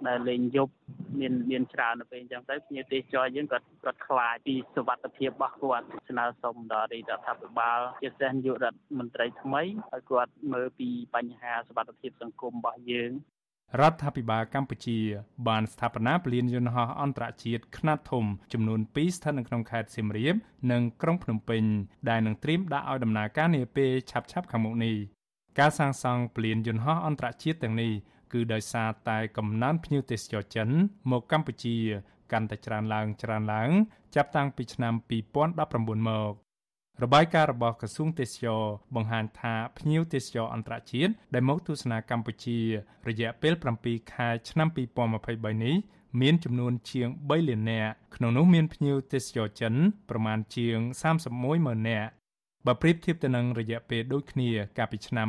[0.08, 0.74] ដែលលេងយប់
[1.20, 13.12] មានមានច្រើនទៅពេលអញ្ចឹងទៅភ្ញៀវទេសចរយើងគាត់គាត់ខ្លាចពីសុវត្ថិភាពរបស់គាត់ស្នើសុំដល់រដ្ឋាភិបាលជាពិសេសនាយករដ្ឋមន្ត្រីថ្មីឲ្យគាត់មើលពីបញ្ហាសុវត្ថិភាពសង្គមរបស់យើង
[13.82, 15.00] រដ្ឋាភិបាលកម្ពុជា
[15.48, 20.36] បានស្ថាបនាពលានយន្តហោះអន្តរជាតិខ្នាតធំចំនួន2ស្ថិតនៅក្នុងខេត្តសៀមរាប
[20.72, 21.64] និងក្រុងភ្នំពេញ
[22.10, 24.96] ដែលនឹងត្រៀមដាក់ឲ្យដំណើរការនាពេលឆាប់ៗខាងមុខនេះ
[25.60, 27.92] ការសាងសង់ពលានយន្តហោះអន្តរជាតិទាំងនេះ
[28.34, 30.70] គឺដោយសារតែកំណើនភ្ញៀវទេសចរចិន
[31.12, 31.78] មកកម្ពុជា
[32.32, 33.70] កាន់តែច្រើនឡើងច្រើនឡើង
[34.16, 36.34] ចាប់តាំងពីឆ្នាំ2019មក
[37.04, 38.64] របាយការណ៍របស់ក្រសួងទេសចរ
[38.96, 42.60] បង្ហាញថាភ្ញៀវទេសចរអន្តរជាតិដែលមកទស្សនាកម្ពុជា
[43.08, 44.68] រយៈពេល7ខែឆ្នាំ
[45.16, 45.76] 2023នេះ
[46.22, 49.74] មានចំនួនជាង3លាននាក់ក្នុងនោះមានភ្ញៀវទេសចរចិន
[50.10, 52.10] ប្រមាណជាង31ម៉ឺននាក់
[52.68, 55.28] បើប្រៀបធៀបទៅនឹងរយៈពេលដូចគ្នាកាលពីឆ្នាំ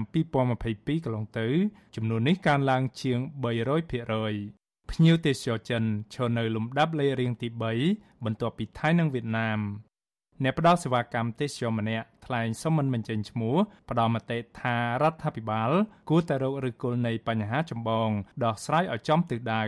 [0.51, 1.49] 2022កន្លងទៅ
[1.97, 5.83] ចំនួននេះកើនឡើងជាង300%ភ្ញៀវទេសចរចិន
[6.15, 7.49] ឈរនៅលំដាប់លេខរៀងទី
[7.87, 9.61] 3បន្ទាប់ពីថៃនិងវៀតណាម
[10.43, 13.57] អ្នកផ្ដល់សេវាកម្មទេសចរម្នាក់ថ្លែងសុំមិនបញ្ចេញឈ្មោះ
[13.91, 15.71] ផ្ដល់មតិថារដ្ឋាភិបាល
[16.09, 18.11] គួរតែរកឫសគល់នៃបញ្ហាចម្បង
[18.45, 19.65] ដោះស្រាយឲ្យចំទិសដៅ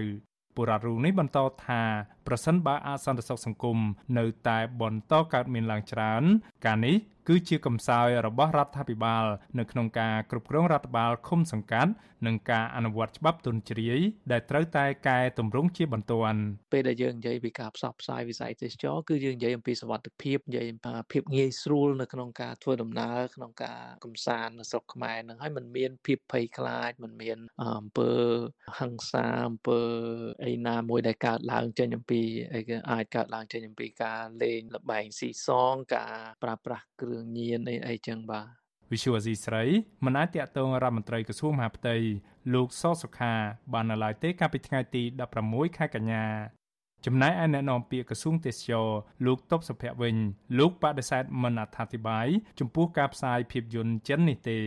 [0.56, 1.82] បុរដ្ឋរូបនេះបន្តថា
[2.27, 3.77] ប្រសិនបើអសន្តិសុខសង្គម
[4.17, 6.23] នៅតែបន្តកើតមានឡើងច្រើន
[6.65, 6.95] ការនេះ
[7.27, 9.25] គឺជាកំសោយរបស់រដ្ឋាភិបាល
[9.59, 11.91] នៅក្នុងការគ្រប់គ្រងរដ្ឋបាលឃុំសង្កាត់
[12.25, 13.99] និងការអនុវត្តច្បាប់ទុនជ្រាយ
[14.31, 16.41] ដែលត្រូវតែកែតម្រង់ជាបន្ទាន់
[16.73, 28.09] ពេលដែលយើងនិយាយពីការផ្សព្វផ្សាយវិស័យទេសចរគឺយើងនិយាយអំពីសវត្ថិភាពនិយាយអំពីភាពងាយស្រួលនៅក្នុងការធ្វើដំណើរក្នុងការកំសាន្តនៅស្រុកខ្មែរនឹងហើយมันមានភាពភ័យខ្លាចมันមានអំពើ
[28.79, 29.79] ហិង្សាអំពើ
[30.45, 32.11] អីណាមួយដែលកើតឡើងចេញអំពី ី
[32.52, 38.48] អីគេអាចកើតឡើងចេញអំពីការលេងលបែងស៊ីសងការប្រើប្រាស់គ្រឿងញៀនអីអីចឹងបាទ
[38.92, 39.64] វិសុវអាស៊ីស្រី
[40.04, 41.96] មិនអាចតាក់ទងរដ្ឋមន្ត្រីក្រសួងមហាផ្ទៃ
[42.54, 43.34] លោកសសុខា
[43.72, 45.02] បាននៅឡើយទេកាលពីថ្ងៃទី
[45.40, 46.24] 16ខែកញ្ញា
[47.06, 48.88] ចំណែកឯអ្នកនាំពាក្យក្រសួងទេសចរ
[49.26, 50.16] លោកតបសុភ័ក្រវិញ
[50.58, 52.26] លោកបដិសេធមិនអត្ថាធិប្បាយ
[52.60, 54.58] ចំពោះការផ្សាយភាពយន្តចិននេះទេ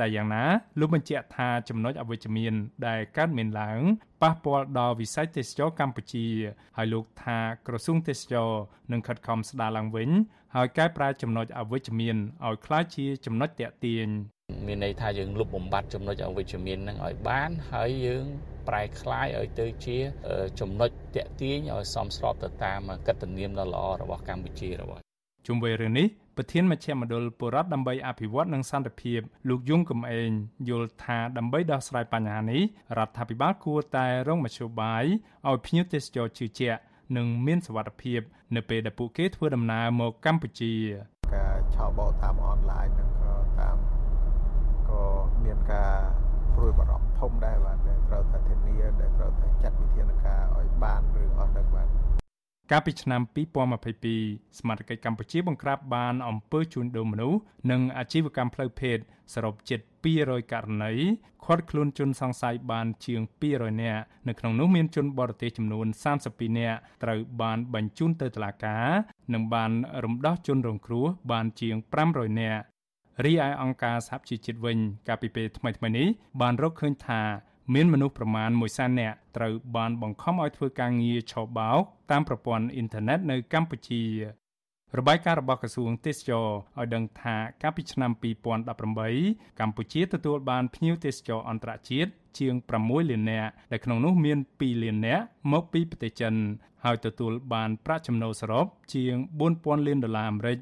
[0.00, 0.44] តែយ៉ាងណា
[0.80, 2.54] លោកបញ្ជាក់ថាចំណុចអវិជ្ជមាន
[2.86, 3.80] ដែលកើតមានឡើង
[4.22, 6.26] ប៉ះពាល់ដល់វិស័យទេសចរកម្ពុជា
[6.76, 8.50] ហើយលោកថាក្រសួងទេសចរ
[8.92, 10.10] នឹងខិតខំស្ដារឡើងវិញ
[10.54, 12.16] ហើយកែប្រែចំណុចអវិជ្ជមាន
[12.46, 14.06] ឲ្យคล้ายជាចំណុចតាក់ទាញ
[14.66, 18.24] មានន័យថាយើងលុបបំបាត់ចំណុចអវិជ្ជមាននឹងឲ្យបានហើយយើង
[18.68, 19.98] ប្រែคล้ายឲ្យទៅជា
[20.60, 25.02] ចំណុចតាក់ទាញឲ្យសមស្របទៅតាមកតនាមដ៏ល្អរបស់កម្ពុជារបស់
[25.47, 30.29] ជុំវិញរឿងនេះប្រធានមជ្ឈមណ្ឌលបុរដ្ឋដើម្បីអភិវឌ្ឍនិងសន្តិភាពលោកយងកំឯង
[30.69, 32.61] យល់ថាដើម្បីដោះស្រាយបញ្ហានេះ
[32.97, 35.03] រដ្ឋាភិបាលគួរតែរងមធ្យោបាយ
[35.49, 36.79] ឲ្យភ្ញៀវទេសចរជឿជាក់
[37.17, 38.21] និងមានសុវត្ថិភាព
[38.55, 40.73] នៅពេលដែលពួកគេធ្វើដំណើរមកកម្ពុជា
[41.35, 43.77] ការឆោបបោកតាមអនឡាញនឹងក៏តាម
[44.89, 45.03] ក៏
[45.43, 45.93] មានការ
[46.55, 47.77] ព្រួយបារម្ភធំដែរបាទ
[48.09, 52.22] ត្រូវតែធានាដែលត្រូវតែចាត់វិធានការឲ្យបានរឿងអស់នឹងបាទ
[52.75, 53.21] កាលពីឆ្នាំ
[53.85, 57.39] 2022សមាជិកកម្ពុជាបង្ក្រាបបានអំពើជួញដូរមនុស្ស
[57.71, 58.97] និងអាជីវកម្មផ្លូវភេទ
[59.33, 59.79] សរុបជិត
[60.15, 60.93] 200ករណី
[61.45, 65.87] ឃាត់ខ្លួនជនសង្ស័យបានជាង200នាក់នៅក្នុងនោះមានជនបរទេសចំនួន
[66.23, 68.87] 32នាក់ត្រូវបានបញ្ជូនទៅតុលាការ
[69.33, 69.71] និងបាន
[70.03, 71.75] រំដោះជនរងគ្រោះបានជាង
[72.09, 72.61] 500នាក់
[73.25, 76.07] រីឯអង្គការសហជីវជាតិវិញកាលពីពេលថ្មីៗនេះ
[76.41, 77.21] បានរកឃើញថា
[77.73, 84.03] មានមនុស្សប្រមាណ1សែននាក់ត្រូវបានបង្ខំឲ្យធ្វើការងារឆបោកតាមប្រព័ន្ធអ៊ីនធឺណិតនៅកម្ពុជា
[84.97, 86.47] របាយការណ៍របស់ក្រសួងទេសចរ
[86.79, 88.11] ឲ្យដឹងថាកាលពីឆ្នាំ
[88.65, 96.33] 2018កម្ពុជាទទួលបានភ្ញៀវទេសចរអន្តរជាតិជាង6លាននាក់ដែលក្នុងនោះមាន2លាននាក់មកពីប្រទេសចិន
[96.83, 99.15] ហើយទទួលបានប្រាក់ចំណូលសរុបជាង
[99.51, 100.57] 4000លានដុល្លារអាមេរិក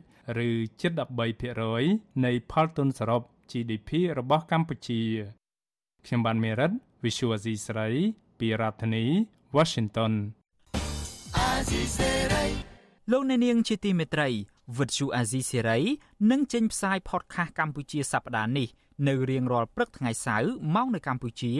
[0.48, 0.50] ឬ
[0.82, 0.92] ជិត
[1.58, 5.02] 13%នៃផលទុនសរុប GDP របស់កម្ពុជា
[6.06, 6.72] ខ្ញុំបានមេរិត
[7.04, 7.88] Visual C ស្រី
[8.40, 9.06] ពីរដ្ឋធានី
[9.56, 10.14] Washington
[13.12, 14.30] លោកអ្នកនាងជាទីមេត្រី
[14.78, 15.80] វិទ្យុអាស៊ីសេរី
[16.32, 18.68] នឹងចេញផ្សាយ podcast កម្ពុជាសប្តាហ៍នេះ
[19.08, 21.54] នៅរៀងរាល់ព្រឹកថ្ងៃសៅរ៍ម៉ោងនៅកម្ពុជា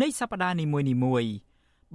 [0.00, 0.64] នៃសប្តាហ៍នី
[1.04, 1.32] មួយៗ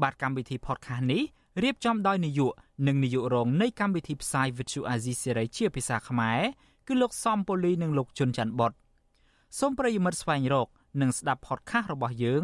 [0.02, 1.24] បាទកម្មវិធី podcast នេះ
[1.64, 2.54] រៀបចំដោយនាយក
[2.88, 6.42] និងនាយករងនៃកម្មវិធីផ្សាយ Vithu Azizi Serai ជាភាសាខ្មែរ
[6.88, 8.72] គឺលោកសំពូលីនិងលោកជុនច័ន្ទបុត
[9.60, 10.68] សូមប្រិយមិត្តស្វែងរក
[11.02, 12.44] និងស្ដាប់ podcast របស់យើង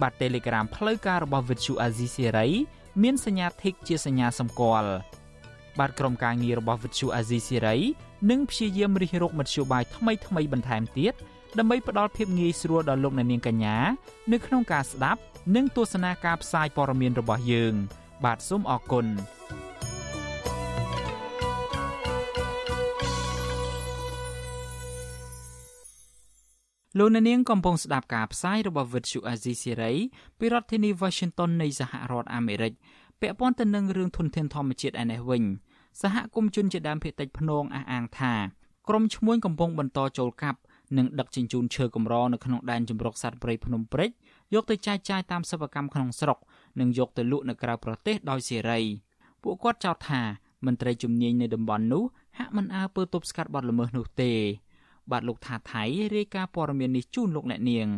[0.00, 2.48] បាទ Telegram ផ្លូវការរបស់ Vuthu Azizi Siri
[3.02, 4.90] មានសញ្ញា Tick ជាសញ្ញាសម្គាល់
[5.78, 7.78] បាទក្រុមការងាររបស់ Vuthu Azizi Siri
[8.30, 11.14] នឹងព្យាយាមរិះរកមធ្យោបាយថ្មីៗបន្ថែមទៀត
[11.58, 13.76] ដើម្បីផ្ដល់ភាពងាយស្រួលដល់លោកអ្នកនាងកញ្ញា
[14.32, 15.20] នៅក្នុងការស្ដាប់
[15.56, 17.74] និងទស្សនាការផ្សាយព័ត៌មានរបស់យើង។
[18.24, 19.06] បាទសូមអរគុណ
[26.98, 29.96] លោកអ្នកនាងកំពុងស្ដាប់ការផ្សាយរបស់ Vuthu Azizi Serai
[30.38, 32.72] ពីរដ្ឋធានី Washington នៃសហរដ្ឋអាមេរិក
[33.20, 35.42] ពាក់ព័ន្ធទៅនឹងរឿងធនធានធម្មជាតិឯនេះវិញ
[36.00, 38.34] សហគមន៍ជនជាដើមភាគតិចភ្នងអះអាងថា
[38.88, 40.58] ក្រុមឈ្មួញកំពុងបន្តចូលកាប់
[40.96, 44.10] និងដឹកជញ្ជូនឈើកម្រនៅក្នុងដែនជម្រកសត្វព្រៃភ្នំព្រេច
[44.54, 46.38] យកទៅចែកចាយតាមសិប្បកម្មក្នុងស្រុក
[46.80, 48.80] និងយកទៅលក់នៅក្រៅប្រទេសដោយសេរី
[49.42, 50.22] ពួកគាត់ចោទថា
[50.66, 52.02] មន្ត្រីជំនាញនៅតំបន់នោះ
[52.38, 54.32] ហាក់មិនអើពើទប់ស្កាត់បទល្មើសនោះទេ
[55.10, 55.82] បាទលោកថាថៃ
[56.16, 57.88] រាយការណ៍ព័ត៌មាននេះជូនលោកអ្នកនាង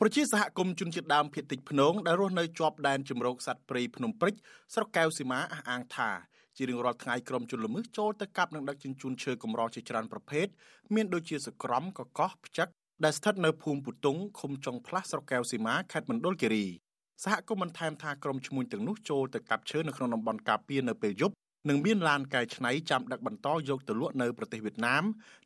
[0.00, 4.34] ប្រជាសហគមន៍ជនជាតិដើមភាគតិចភ្នងដែលរស់នៅជាប់ដែនជំរកសត្វព្រៃភ្នំព្រិច
[4.74, 6.10] ស្រុកកែវសីមាអះអាងថា
[6.56, 10.46] ជារៀងរាល់ថ្ងៃក្រុមជនល្មើសចូលទៅកាប់និងដឹកជញ្ជូនឈើកម្រជាច្រើនប្រភេទ
[10.94, 12.68] មានដូចជាសក្រំកកោះផ្ចឹក
[13.04, 16.66] ដែលស្ថិតនៅភូមិពុតុងឃុំចុងផ្លាស់ស្រុកកែវសីមាខេត្តមណ្ឌលគិរី
[17.24, 21.34] សហគមន៍បានថែមថាក្រុមឈ្មួញទាំងនោះចូលទៅកាប់ឈើនៅក្នុងតំបន់ការពារនៅពេលយប់
[21.68, 25.04] និងមានឡានកែច្នៃចាំដឹកបន្តយកទៅលក់នៅប្រទេសវៀតណាម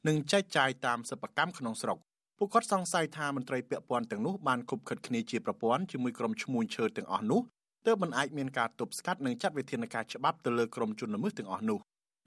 [0.09, 1.99] និងចែកចាយតាមសិប្បកម្មក្នុងស្រុក
[2.39, 7.41] ពួកគាត់សង្ស័យថាមន្ត្រីពាក់ព័ន្ធទាំងនោះបានគប់ខិតគ្នាជាប្រព័ន្ធជាមួយក្រុមឈ្មួញឈើទាំងអស់នោះ
[7.87, 11.79] ទើបមិនអាចមានការទប់ស្កាត់និងចាត់វិធានការច្បាប់ទៅលើក្រុមជនល្មើសទាំងអស់នោះ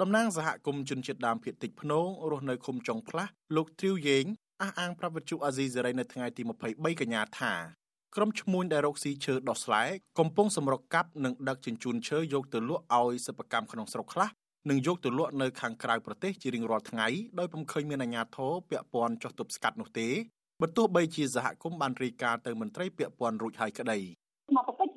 [0.02, 4.26] តំណាងសហគមន៍ជនជាតិដើមភាគតិចភ្នងរស់នៅឃុំចុងផ្លាស់លោកទ្រីវយេង
[4.62, 7.79] អះអាងប្រាប់វិទ្យុអាស៊ីសេរីនៅថ្ងៃទី23កញ្ញាថា
[8.16, 9.84] ក្រុមឈ្មួញដែលរកស៊ីឈើដោះស្លែ
[10.20, 14.30] កំពុងសម្រុកកាប់និងដឹកជញ្ជូនឈើយកទៅលក់ឲ្យសិប្បកម្មក្នុងស្រុកខ្លះ
[14.70, 17.08] និងយកទៅលក់នៅខាងក្រៅប្រទេសជារៀងរាល់ថ្ងៃ
[17.40, 20.08] ដោយពុំឃើញមានអាជ្ញាធរពាក់ព័ន្ធចុះទប់ស្កាត់នោះទេ
[20.62, 24.29] បើទោះបីជាសហគមន៍បានរាយការណ៍ទៅមន្ត្រីពាក់ព័ន្ធរួចហើយក្តីមកបន្តិច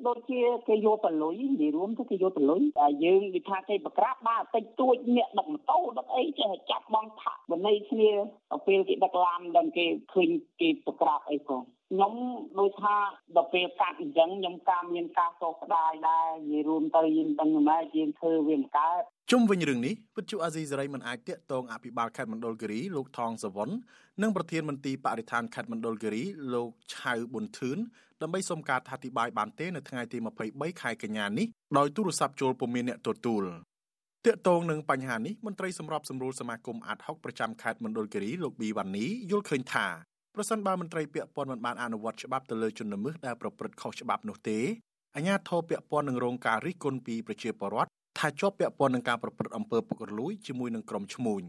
[0.07, 8.11] ដូចជាគេយកទៅលុយនិយាយរួមទៅគេយកទៅលុយតែយើងនិយាយថាគេប្រក្រាបបានបន្តិចទួចអ្នកដឹកម៉ូតូដឹកអីចេះចាប់បងផាក់បនៃគ្នា
[8.51, 10.29] ដល់ពេលគេដឹកឡានដល់គេឃើញ
[10.61, 11.61] គេប្រក្រាបអីផង
[11.91, 12.13] ខ្ញុំ
[12.59, 12.95] ដូចថា
[13.35, 23.69] ដល់ពេលកាត់អញ្ចឹងខ្ញុំការមានការសោកស្ដាយដែរនិយាយរួមទៅយើងដឹងម៉េចយើងធ្វើវាមិនកើតជុំវិញរឿងនេះវិទ្យុអាស៊ីសេរីមិនអាចតាក់ទងអភិបាលខេត្តមណ្ឌលគិរីលោកថងសវុន
[24.21, 27.77] និងប្រធានមន្ទីរបរិស្ថានខេត្តមណ្ឌលគិរីលោកឆៅប៊ុនធឿន
[28.23, 30.17] ដើម្បីសុំការអធិប្បាយបានទេនៅថ្ងៃទី
[30.49, 33.43] 23ខែកញ្ញានេះដោយទូរស័ព្ទចូលពុំមានអ្នកទទួល
[34.25, 39.87] តាកតងនឹងបញ្ហានេះមន្ត្រីសម្របសម្រួលសមាគមអាត់ហុកប្រចាំខេត្តមណ្ឌលគិរីលោកប៊ីវ៉ានីយល់ឃើញថា
[40.35, 44.59] ប្រសិនបើមន្ត្រីពាក់ព័ន្ធមិនបានអនុវត្តច្បាប់ទៅលើជនល្មើសដែលប្រព្រឹត្តខុសច្បាប់នោះទេ
[45.15, 51.43] អាជ្ញាធរពាក់ព័ន្ធនឹងរងការរិះគន់ពីប្រជាពលរដ្ឋថាជាប់ពាក់ព័ន្ធនឹងការប្រព្រឹត្តអំពើពុករលួយជាមួយនឹងក្រុមឈ្មួញ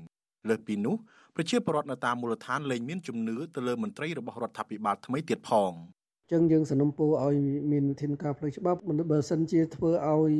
[0.49, 0.97] លើសពីនោះ
[1.37, 5.73] ប្រជាពលរដ្ឋនៅតាមមូលដ្ឋានលែងមានជំនឿទៅលើមន្ត្រីរបស់រដ្ឋាភិបាលថ្មីទៀតផង។
[6.33, 7.37] ចឹងយើងសនំពោឲ្យ
[7.73, 10.33] មានវិធានការផ្លូវច្បាប់មិនបើសិនជាធ្វើឲ្យ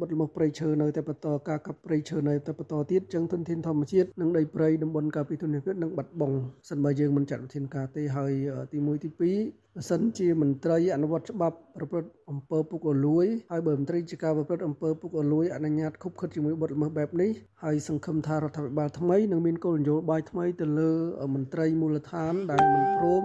[0.00, 6.36] បទល្មើសព្រៃឈើនៅតែបន្តការកាប់ព្រៃឈើនៅតែបន្តទៀតចឹងទុនធានធម្មជាតិនិងដីព្រៃតំបន់ការពារទុនធានជាតិនឹងបាត់បង់
[6.70, 8.32] សិនបើយើងមិនចាត់វិធានការទេហើយ
[8.72, 17.30] ទី1ទី2បើសិនជាមន្ត្រីអនុវត្តច្បាប់ប្រព្រឹត្តអំពើពុករលួយហើយបើមន្ត្រីជាការប្រព្រឹត្តអំពើពុករលួយអនុញ្ញាតខុបខិតជាមួយបទល្មើសបែបនេះ
[17.62, 20.90] ហើយសង្ឃឹមថារដ្ឋាភិបាលថ្មីនឹងមានគោលនយោបាយថ្មីទៅលើ
[21.34, 23.24] មន្ត្រីមូលដ្ឋានដែលមិនព្រម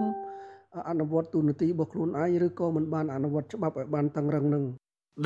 [0.88, 4.64] អនុវត្តទូនាទីរបស់ខ្លួនឯងឬក៏មិនបានអនុវត្តច្បាប់ឲ្យបានតឹងរឹងនឹង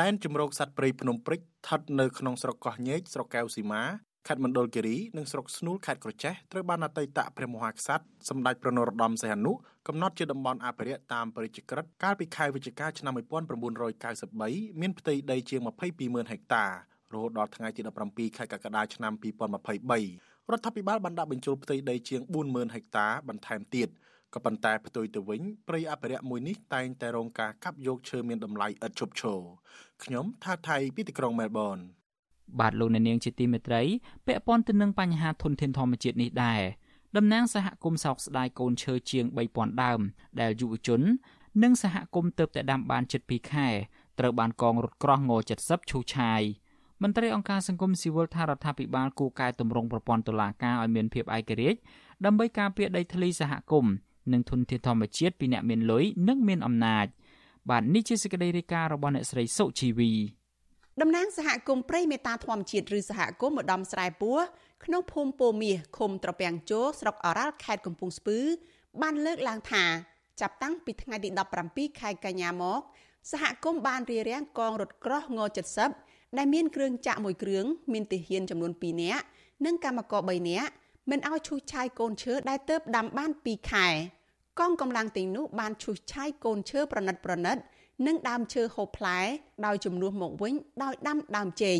[0.00, 3.82] ដែនជំរកសត្វព្រៃភ្នំព្រិចស្ថិតនៅក្នុងស្រុកកោះញែកស្រុកកែវសីមា
[4.28, 9.52] ខេត្តមណ្ឌលគិរីនិងស្រុកស្នួលខេត្តក្រចេះត្រូវបានអតីតព្រះមហាក្សត្រសម្ដេចព្រះនរោត្តមសីហនុ
[9.88, 15.60] កំណត់ជាតំបន់អភិរក្សតាមព្រះរាជក្រឹត្យកាលពីខែវិច្ឆិកាឆ្នាំ1993មានផ្ទៃដីជាង
[15.96, 16.64] 220,000ហិកតា
[17.12, 23.88] រហូតដល់ថ្ងៃទី17ខែកក្កដាឆ្នាំ2023រដ្ឋាភិបាលបានដាក់បញ្ចូលផ្ទៃដីជាង40,000ហិកតាបន្ថែមទៀត
[24.34, 29.40] ក៏ប៉ុន្តែផ្ទុយទៅវិញព្រៃអភិរក្សមួយនេះតែងតែរងការកាប់យកឈើមានតម្លៃឥតឈប់ឈរ
[30.04, 31.78] ខ្ញុំថាថៃពីទីក្រុងមែលប៊ន
[32.60, 33.82] បាទលោកអ្នកនាងជាទីមេត្រី
[34.26, 36.62] ពាក់ព័ន្ធទៅនឹងបញ្ហាធនធានធម្មជាតិនេះដែរ
[37.16, 40.00] តំណាងសហគមន៍សោកស្ដាយកូនឈើជាង3000ដើម
[40.40, 41.00] ដែលយុវជន
[41.62, 43.68] និងសហគមន៍ទៅតែដាំបានជិត2ខែ
[44.18, 46.42] ត្រូវបានកងរថក្រោះង70ឈូសឆាយ
[47.02, 51.78] មន្ត្រីអង្គការសង្គមស៊ីវិលថារដ្ឋាភិបាលគូកែតម្រង់ប្រព័ន្ធតុលាការឲ្យមានភាពឯករាជ្យ
[52.24, 53.92] ដើម្បីការពារដីធ្លីសហគមន៍
[54.32, 57.06] និងធនធានធម្មជាតិពីអ្នកមានលុយនិងមានអំណាច
[57.70, 60.12] បាទនេះជាសេចក្តីរាយការណ៍របស់អ្នកស្រីសុជីវី
[61.00, 64.38] តំណាងសហគមន៍ព្រៃមេតាធម្មជាតិឬសហគមន៍ម្ដំស្រែពោះ
[64.84, 68.38] ក្នុងភូមិពោមាសឃុំត្រពាំងជោស្រុកអរ៉ាល់ខេត្តកំពង់ស្ពឺ
[69.02, 69.84] បានលើកឡើងថា
[70.40, 71.30] ចាប់តាំងពីថ្ងៃទី
[71.64, 72.80] 17ខែកញ្ញាមក
[73.32, 75.40] សហគមន៍បានរៀបរៀងកងរថក្រោះង
[75.88, 79.24] 70ដែលមានគ្រឿងចាក់មួយគ្រឿងមានទាហានចំនួន2នាក់
[79.64, 80.70] និងកម្មករ3នាក់
[81.10, 83.88] មិនឲ្យឈូសឆាយកូនឈើដែលទៅដាំបាន2ខែ
[84.60, 87.56] កងកម្លាំងទាំងនោះបានឈូសឆាយកូនឈើប្រណិតប្រណិត
[88.06, 89.18] និងដើមឈើហូបផ្លែ
[89.66, 91.78] ដោយចំនួនមកវិញដោយដាំដើមចេក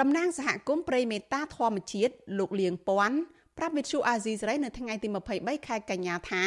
[0.00, 3.18] តំណាងសហគមន៍ព្រៃមេតាធម្មជាតិលោកលៀងពាន់
[3.58, 6.44] ប្រាប់វិទ្យុអាស៊ីសេរីនៅថ្ងៃទី23ខែកញ្ញាថា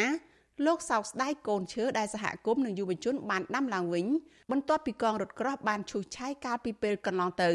[0.65, 4.05] លោកសោកស្ដាយកូនឈើដែលសហគមន៍និងយុវជនបានដាំឡើងវិញ
[4.51, 7.51] បន្ទាប់ពីកងរថក្រោះបានឈូសឆាយកាលពីពេលកន្លងទៅ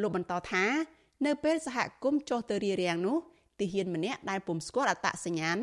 [0.00, 0.64] លោកបន្តថា
[1.26, 3.16] នៅពេលសហគមន៍ចុះទៅរារាំងនោះ
[3.60, 5.58] ទាហានម្នាក់ដែលពុំស្គាល់អត្តសញ្ញាណ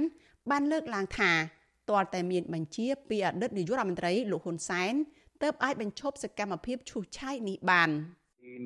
[0.51, 1.32] បានលើកឡើងថា
[1.89, 4.93] ទាល់តែមានបញ្ជាពីអតីតនាយករដ្ឋមន្ត្រីលោកហ៊ុនសែន
[5.43, 7.89] ទើបអាចបញ្ឈប់សកម្មភាពឈូសឆាយនេះបាន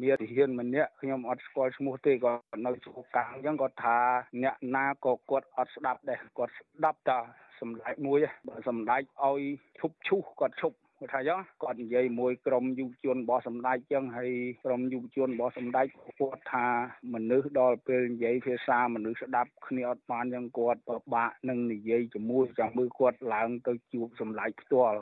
[0.01, 2.31] នាទីហ៊ានម្នាក់ខ្ញុំអត់ស្គាល់ឈ្មោះទេក៏
[2.65, 3.97] នៅជួបកាំងអញ្ចឹងគាត់ថា
[4.43, 7.19] អ្នកណាក៏គាត់អត់ស្ដាប់ដែរគាត់ស្ដាប់តែ
[7.59, 9.41] សម្ដេចមួយបើសម្ដេចឲ្យ
[9.79, 14.31] ឈប់ឈូសគាត់ឈប់ គាត់ថាចឹងគាត់និយាយមួយក្រុមយុវជនរបស់សម្ដេចចឹងហើយ
[14.65, 15.85] ក្រុមយុវជនរបស់សម្ដេច
[16.19, 16.67] គាត់ថា
[17.13, 24.99] មនុស្សដល់ពេលនិយាយភាសាមនុស្សស្ដាប់គ្នាអត់បានចឹងគាត់ពិបាកនឹងនិយាយជាមួយចាំមើលគាត់ឡើងទៅជួបសម្ដេចផ្ទាល់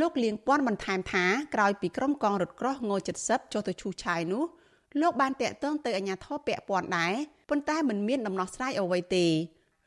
[0.00, 4.44] លោកលៀងពាន់បន្ថែមថាក្រោយពីក្រុមកងរថក្រោះង70ចុះទៅឈូសឆាយនោះ
[5.00, 7.12] លោកបានតាក់ទងទៅអាជ្ញាធរពាក់ព័ន្ធដែរ
[7.48, 9.26] ប៉ុន្តែមិនមានដំណោះស្រាយអ្វីទេ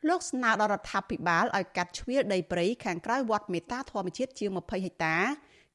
[0.08, 5.18] លោកស្នើដល់រដ្ឋាភិបាលឲ្យកាត់ជ្រៀលដីព្រៃខាងក្រៅវត្តមេតាធម្មជាតិជាង20ហិកតា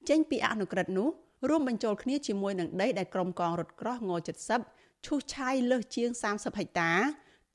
[0.08, 1.08] ចេញពីអនុក្រឹត្យនោះ
[1.48, 4.10] រួមបញ្ចូលគ្នាជាមួយនឹងដីដែលក្រុមកងរថក្រោះង
[4.58, 6.90] 70ឈូសឆាយលើសជាង30ហិកតា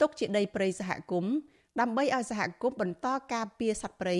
[0.02, 1.34] ទុកជាដីព្រៃសហគមន៍
[1.80, 4.18] ដើម្បីឲ្យសហគមន៍បន្តការពារសត្វព្រៃ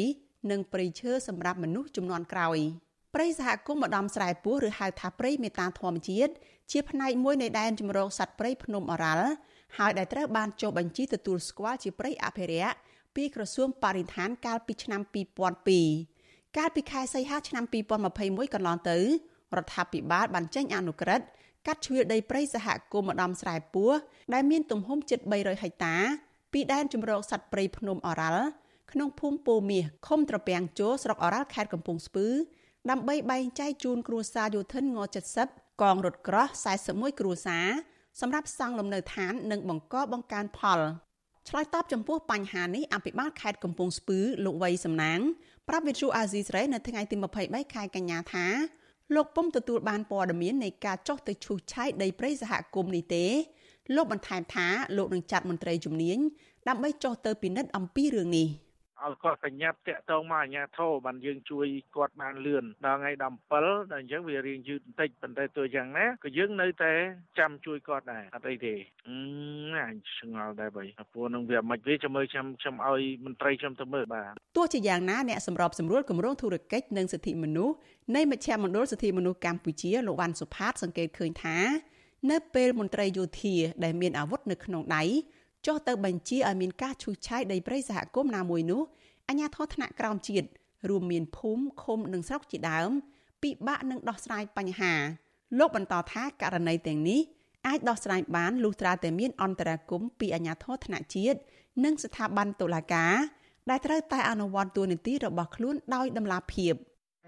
[0.52, 2.60] និងព្រៃឈើសម្រាប់មនុស្សចំនួនក្រោយ
[3.16, 6.32] ព្រៃសហគមន៍ម្ដំស្រែពោះឬហៅថាព្រៃមេតាធម្មជាតិ
[6.72, 9.30] ជាផ្នែកមួយនៃដែនជម្រកសត្វព្រៃភ្នំអរ៉ាល់
[9.78, 12.76] ហើយដែលត្រូវបានចុះបញ្ជីទទួលស្គាល់ជាព្រៃអភិរក្ស
[13.16, 15.02] ពីក្រសួងបរិស្ថានកាលពីឆ្នាំ
[15.80, 17.64] 2002កាលពីខែសីហាឆ្នាំ
[18.10, 18.98] 2021កន្លងទៅ
[19.58, 21.26] រដ្ឋាភិបាលបានចេញអនុក្រឹត្យ
[21.68, 23.92] កាត់ជ្រឿដីព្រៃសហគមន៍ម្ដំស្រែពោះ
[24.34, 25.96] ដែលមានទំហំជិត300ហិកតា
[26.54, 28.46] ពីដែនជម្រកសត្វព្រៃភ្នំអរ៉ាល់
[28.92, 32.28] ក្នុងភូមិពោមាសឃុំត្រពាំងជោស្រុកអរ៉ាល់ខេត្តកំពង់ស្ពឺ
[32.90, 35.00] ដើម្បីបែងចែកជូនគ្រួសារយោធិនង
[35.40, 36.48] 70កងរថក្រោះ
[36.84, 37.68] 41គ្រួសារ
[38.20, 40.80] សម្រាប់សង់លំនៅឋាននិងបង្កបង្កើនផល
[41.50, 45.20] ឆ្លើយតបចំពោះបញ្ហានេះអភិបាលខេត្តកំពង់ស្ពឺលោកវៃសំណាង
[45.68, 48.46] ប្រាប់វិទ្យុអាស៊ីសេរីនៅថ្ងៃទី23ខែកញ្ញាថា
[49.16, 53.26] លោកពុំទទួលបានព័ត៌មាននៃការចុះទៅឈូសឆាយដីព្រៃសហគមន៍នេះទេ
[53.96, 56.18] លោកបន្ថែមថាលោកនឹងចាត់មន្ត្រីជំនាញ
[56.68, 58.48] ដើម្បីចុះទៅពិនិត្យអំពីរឿងនេះ។
[59.06, 63.36] ឲ្យគាត់ប្រញាប់តាក់ទងមកអាជ្ញាធរបានយើងជួយគាត់បានលឿនដល់ថ្ងៃ17ដល់
[63.98, 66.94] អញ្ចឹងវារៀងយឺតបន្តិចប៉ុន្តែទោះយ៉ាងណាក៏យើងនៅតែ
[67.40, 68.74] ចាំជួយគាត់ដែរអត់អីទេ
[69.08, 69.18] អឺ
[69.88, 70.84] អញឆ្ងល់ដែរបី
[71.14, 77.76] ព្រោះនឹងវាមិនវាចាំមើលខ្ញុំខ្ញុំឲ្យមន្ត្រីខ្ញុំទៅមើលបាទទោះជាយ៉ាងណាអ្នកសម្របសម្រួលគម្រោងធុរកិច្ចនិងសិទ្ធិមនុស្ស
[78.16, 81.58] នៃមជ្ឈមណ្ឌលសិទ្ធិមនុស្សកម្ពុជាលោកវ៉ាន់សុផាតសង្កេតឃើញថា
[82.32, 85.04] នៅពេលមន្ត្រីយោធាដែលមានអាវុធនៅក្នុងដៃ
[85.66, 88.82] ចុះទៅបញ្ជាឲ្យមានការឈូសឆាយដីព្រៃសហគមន៍ណាមួយនោះ
[89.28, 90.48] អាជ្ញាធរថ្នាក់ក្រោមជាតិ
[90.90, 92.92] រួមមានភូមិឃុំនិងស្រុកជាដើម
[93.44, 94.94] ពិបាកនឹងដោះស្រាយបញ្ហា
[95.60, 97.22] លោកបន្តថាករណីទាំងនេះ
[97.68, 101.40] អាចដោះស្រាយបានលុះត្រាតែមានអន្តរាគមពីអាជ្ញាធរថ្នាក់ជាតិ
[101.84, 103.16] និងស្ថាប័នតុលាការ
[103.70, 106.74] ដែលត្រូវតែអនុវត្តតួនាទីរបស់ខ្លួនដោយតម្លាភាព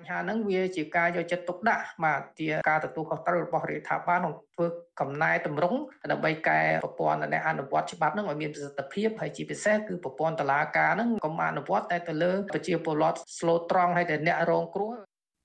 [0.03, 4.65] បញ្ហាហ្នឹងវាជាការយកចិត្តទុកដាក់បាទជាការទទួលខុសត្រូវរបស់រដ្ឋាភិបាលក្នុងធ្វើ
[4.99, 5.79] កំណែតម្រង់
[6.11, 14.91] ដើម្បីកែប្រព័ន្ធនៃអនុវត្តច្បាប់ហ្នឹងឲ្យមានប្រសិទ្ធភាពហើយជាពិសេសគឺប្រព័ន្ធតឡាការហ្នឹងកុំអនុវត្តតែទៅលើប្រជាពលរដ្ឋស្លូតត្រង់ហើយតែអ្នករងគ្រោះ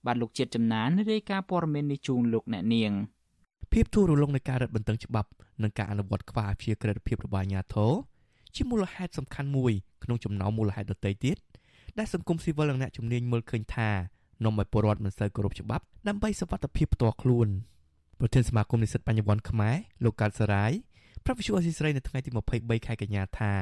[0.06, 2.92] បាទលោកជាតិចំណានរាយការណ៍ព័ត៌មាននេះជូនលោកអ្នកនាង
[3.72, 5.30] ភាពទូរលងនៃការរឹតបន្តឹងច្បាប់
[5.62, 7.92] និងការអនុវត្តខ្វះអព្យាក្រឹតភាពរបស់អាជ្ញាធរ
[8.54, 9.72] ជាមូលហេតុសំខាន់មួយ
[10.04, 11.36] ក្នុងចំណោមមូលហេតុដទៃទៀត
[12.00, 13.90] ដែលសង្គមស៊ីវិលនិងអ្នកជំនាញមើលឃើញថា
[14.44, 17.48] នាំឲ្យពលរដ្ឋមិនសូវគោរពច្បាប់ដើម្បីសុវត្ថិភាពផ្ទាល់ខ្លួន
[18.20, 20.72] ប្រធានសមាគមនិស្សិតបញ្ញវន្តខ្មែរលោកកើតសរាយ
[21.24, 23.52] ប្រាប់វិសុអសីស្រីនៅថ្ងៃទី23ខែកញ្ញាថា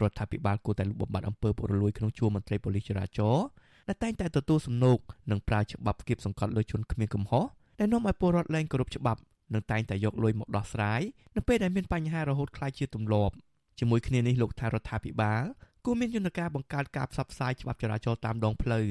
[0.00, 3.46] រដ្ឋាភិបាលគួរតែលុបបំបាត់អំពើពុករលួយក្នុងជួរមន្ត្រីប៉ូលីសចរាចរណ៍
[3.88, 4.98] ដែលតែងតែទទួលសំណូក
[5.30, 7.44] និងប្រើច្បាប់គៀបសង្កត់លើជនគ្មានកំហុស
[7.78, 9.20] ដែលនាំឲ្យពលរដ្ឋលែងគោរពច្បាប់
[9.54, 11.00] និងតែងតែយកលុយមកដោះស្រាយ
[11.36, 13.34] នៅពេលដែលមានបញ្ហារហូតក្លាយជាទម្លាប់
[13.78, 15.42] ជាមួយគ្នានេះលោកថារដ្ឋាភិបាល
[15.86, 18.84] គួរមានយន្តការបង្កើតការផ្សព្វផ្សាយច្បាប់ចរាចរណ៍តាមដងផ្លូវ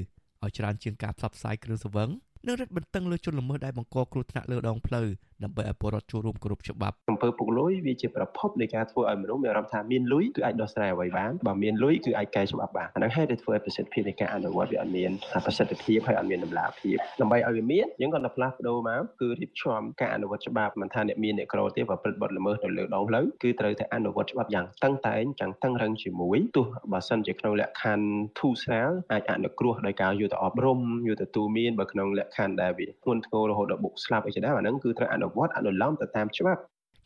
[0.43, 2.09] ឲ្យច្រើនជាងការផ្សព្វផ្សាយគ្រឿងសង្វឹង
[2.47, 5.07] និងរឹតបន្តឹងលើជនល្មើសដែលបង្កគ្រោះថ្នាក់លើដងផ្លូវ
[5.43, 15.11] ដើម្បីឲ្យពលរដ្ឋចូលរួមគ្រប់ច្បាប់អំពើពុករលួយវាជាប្រភពនៃការធ្វើឲ្យមនុស្សមានអារម្មណ៍ថាមានលុយគឺអាចដោះស្រាយអ្វីបានបើមានលុយគឺអាចកែច្បាប់បានអាហ្នឹងហើយដែលធ្វើឲ្យប្រសិទ្ធភាពនៃការអនុវត្តវាអត់មាន
[15.45, 28.07] ប្រសិទ្ធភាពហើយអត់មានតម្លាភាពដើម្បីឲ្យវាមានយើងគាត់តែផ្លាស់ប្ដូរមកគឺរៀបចំការអនុវត្តច្បាប់មិនថាអ្នកមានអ្នកក្រទេប្រព្រឹត្តបទល្មើសនៅលើដងផ្លូវគឺត្រូវតែអនុវត្តច្បាប់យ៉ាងតឹងតែងយ៉ាងតឹងរឹងជាមួយទោះបើសិនជាក្នុងលក្ខខណ្ឌ
[28.39, 36.61] ធូរស្រាលអាចអនុគ្រោះដោយការយកទៅអប់រំយកទៅទូមានបើក្នុងលក្ខខណ្ឌដែលវាធ្ងន់ធ្ងររហូតដល់បុកស្លាប់អីជាដើមអាហ្នឹងគឺត្រូវអនុវត្តអនុលោមទៅតាមច្បាប់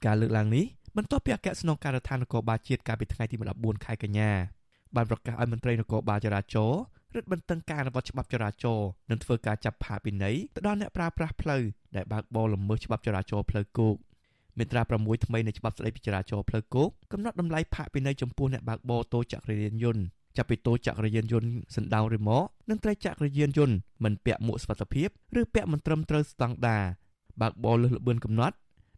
[0.05, 0.65] ការលើកឡើងនេះ
[0.97, 4.31] បន្ទាប់ពីអគ្គស្នងការដ្ឋាននគរបាលជាតិកាលពីថ្ងៃទី14ខែកញ្ញា
[4.95, 6.81] បានប្រកាសឲ្យមន្ត្រីនគរបាលចរាចរណ៍
[7.15, 11.63] រឹតបន្តឹងការអនុវត្តច្បាប់ចរាចរណ៍និងធ្វើការចាប់ផាកពិន័យទៅដល់អ្នកប្រើប្រាស់ផ្លូវ
[11.95, 13.95] ដែលបើកបរល្មើសច្បាប់ចរាចរណ៍ផ្លូវគោក
[14.57, 20.03] មាត្រា6ថ្មីនៃច្បាប់ស្តីពីចរាចរណ៍ផ្លូវគោកកំណត់តម្លៃផាកពិន័យចំពោះអ្នកបើកបរតូចចក្រយានយន្ត
[20.37, 25.07] ចាប់ពីតូចចក្រយានយន្តសណ្ដោងឬមកនិងត្រីចក្រយានយន្តមិនពាក់មួកសុវត្ថិភាព
[25.39, 26.83] ឬពាក់មិនត្រឹមត្រូវស្តង់ដារ
[27.41, 28.55] បើកបរលើសល្បឿនកំណត់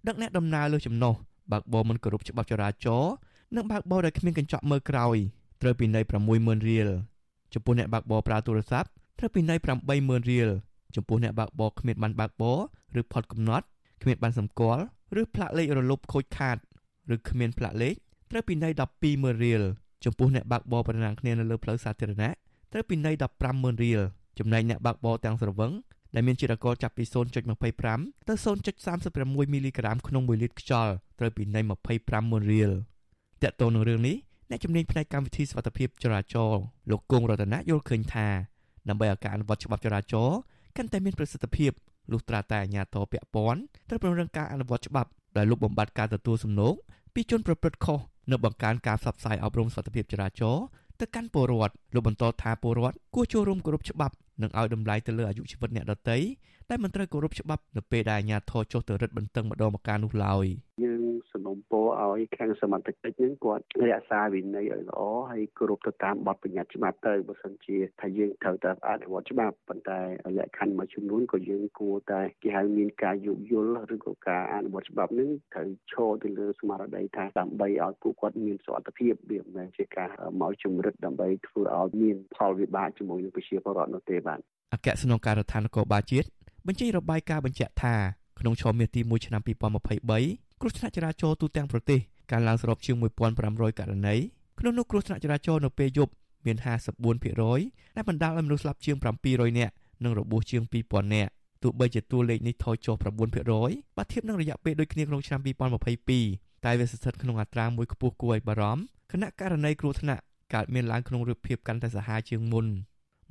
[0.07, 1.13] ដឹកអ្នកដំណើរលើចំណុះ
[1.51, 3.11] បើកបរមិនគោរពច្បាប់ចរាចរណ៍
[3.55, 5.17] និងបើកបរដោយគ្មានកញ្ចក់មើលក្រោយ
[5.61, 6.03] ត្រូវពិន័យ
[6.37, 6.89] 60000រៀល
[7.53, 8.87] ចំពោះអ្នកបើកបរប្រើទូរស័ព្ទ
[9.19, 9.57] ត្រូវពិន័យ
[9.93, 10.49] 80000រៀល
[10.95, 12.59] ចំពោះអ្នកបើកបរគ្មានបានបើកបរ
[12.99, 13.65] ឬផុតកំណត់
[14.01, 14.83] គ្មានបានសម្គាល់
[15.19, 16.57] ឬផ្លាកលេខរលុបខូចខាត
[17.13, 17.95] ឬគ្មានផ្លាកលេខ
[18.31, 18.71] ត្រូវពិន័យ
[19.07, 19.63] 120,000រៀល
[20.05, 22.31] ចំពោះអ្នកបើកបរប្រណាំងគ្នានៅលើផ្លូវសាធារណៈ
[22.71, 23.15] ត្រូវពិន័យ
[23.49, 24.01] 150,000រៀល
[24.39, 25.71] ចំណែកអ្នកបើកបរទាំងស្រវឹង
[26.17, 27.03] ដែលមានជាតិអាល់កុលចាប់ពី
[27.65, 28.33] 0.25ទៅ
[28.93, 31.63] 0.36មីលីក្រាមក្នុង1លីត្រខ្យល់ត្រូវពិន័យ
[32.07, 32.71] 25,000រៀល
[33.43, 34.15] តកតទៅនឹងរឿងនេះ
[34.49, 36.61] អ្នកជំនាញផ្នែកកម្មវិធីសុវត្ថិភាពចរាចរណ៍
[36.91, 38.27] លោកគង់រតនាយល់ឃើញថា
[38.89, 40.37] ដើម្បីឲ្យការអនុវត្តច្បាប់ចរាចរណ៍
[40.77, 41.71] កាន់តែមានប្រសិទ្ធភាព
[42.11, 46.73] លុះត្រាតែអាជ្ញាធរពាក់ព័ន្ធត្រូវពង្រឹងការអនុវត្តច្បាប់ដោយលុបបំបាត់ការទទួលសំណូក
[47.13, 47.99] ពីជនប្រព្រឹត្តខុស
[48.31, 50.63] និងបង្កើនការផ្សព្វផ្សាយអប់រំសុវត្ថិភាពចរាចរណ៍
[51.01, 56.17] ទៅកាន់ពលរដ្ឋលោកបន្តថាពលរដ្ឋគួរចូលរួមគោរពច្បាប់និងឲ្យតម្លៃទៅលើអាយុជីវិតអ្នកដទៃ
[56.69, 60.45] ដែលមិនត្រូវគោរពច្បាប់នៅពេលដែលអាជ្ញាធរចុះទៅរឹតបន្តឹងម្ដងម្កាលនោះឡើយ
[60.83, 60.96] យើង
[61.31, 65.01] សំណុំពរឲ្យខាងសមត្ថកិច្ចហ្នឹងគាត់រក្សាវិន័យឲ្យល្អ
[65.31, 69.99] ហើយគ្រប់ទៅតាមបទបញ្ញត្តិច្បាប់ទៅបើសិនជាថាយើងត្រូវតែអនុវត្តច្បាប់ប៉ុន្តែ
[70.37, 80.09] លក្ខខណ្ឌមួយចំនួនក៏យើងគួរតែគេហៅមានការយោគយល់ឬក៏ការអនុវត្តច្បាប់ហ្នឹងត្រូវឈរទៅលើស្មារតីថាដើម្បីឲ្យពួកគាត់មានសុខភាពវាមិនមែនជាការ
[80.41, 84.39] មកជំរិតដើម្បីធ្វើឲ្យមានផលវិបាកជាមួយនឹងប្រជាពលរដ្ឋនោះទេបាទ
[84.73, 86.27] អគ្គស្នងការដ្ឋាននគរបាលជាតិ
[86.67, 87.95] បញ្ចេញរបាយការណ៍បញ្ជាក់ថា
[88.39, 91.99] ក្នុងឆមាសទី1ឆ្នាំ2023 គ្រោះថ្នាក់ចរាចរណ៍ទូទាំងប្រទេស
[92.31, 92.95] កើនឡើងសរុបជាង
[93.37, 94.15] 1500ករណី
[94.59, 96.11] ក្នុងនោះគ្រោះថ្នាក់ចរាចរណ៍នៅពេលយប់
[96.45, 96.57] មាន
[97.27, 98.95] 54%ដែលបណ្ដាលឲ្យមនុស្សស្លាប់ជាង
[99.27, 101.31] 700នាក់និងរបួសជាង2000នាក់
[101.63, 105.39] ទោះបីជាតួលេខនេះថយចុះ9%បើធៀបនឹងរយៈពេលដូចគ្នាក្នុងឆ្នាំ
[106.03, 110.21] 2022តែវាស្ថិតក្នុងអត្រាមួយខ្ពស់គួរឲ្យបារម្ភគណៈករណីគ្រោះថ្នាក់
[110.53, 112.65] កើតមានឡើងក្នុងរូបភាពកាន់តែសាហាវជាងមុន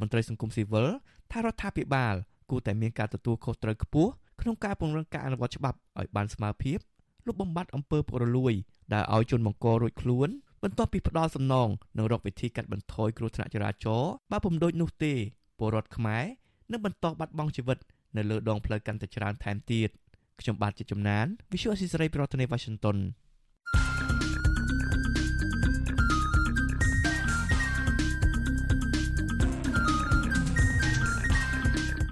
[0.01, 0.87] មន្ត្រីសង្គមស៊ីវិល
[1.33, 2.15] ថារដ្ឋាភិបាល
[2.51, 4.11] គួរតែមានការទទួលខុសត្រូវខ្ពស់
[4.41, 6.79] ក្នុងការពង្រឹងការអនុវត្តច្បាប់ឲ្យបានស្មើភាព
[7.27, 8.55] លុបបំបាត់អំពើពុករលួយ
[8.93, 10.29] ដែលឲ្យជនបង្ករួចខ្លួន
[10.63, 15.13] បន្ទាប់ពីផ្ដាល់សំណងនិងរកវិធីកាត់បន្ថយគ្រោះថ្នាក់ចរាចរណ៍បើពុំដូចនោះទេ
[15.59, 16.25] ពលរដ្ឋខ្មែរ
[16.73, 17.79] នឹងបន្តបាត់បង់ជីវិត
[18.17, 19.91] នៅលើដងផ្លូវកាន់តែច្រើនថែមទៀត
[20.41, 22.99] ខ្ញុំបាទជាជំនាញ Visual Assisray ប្រធានាទី Washington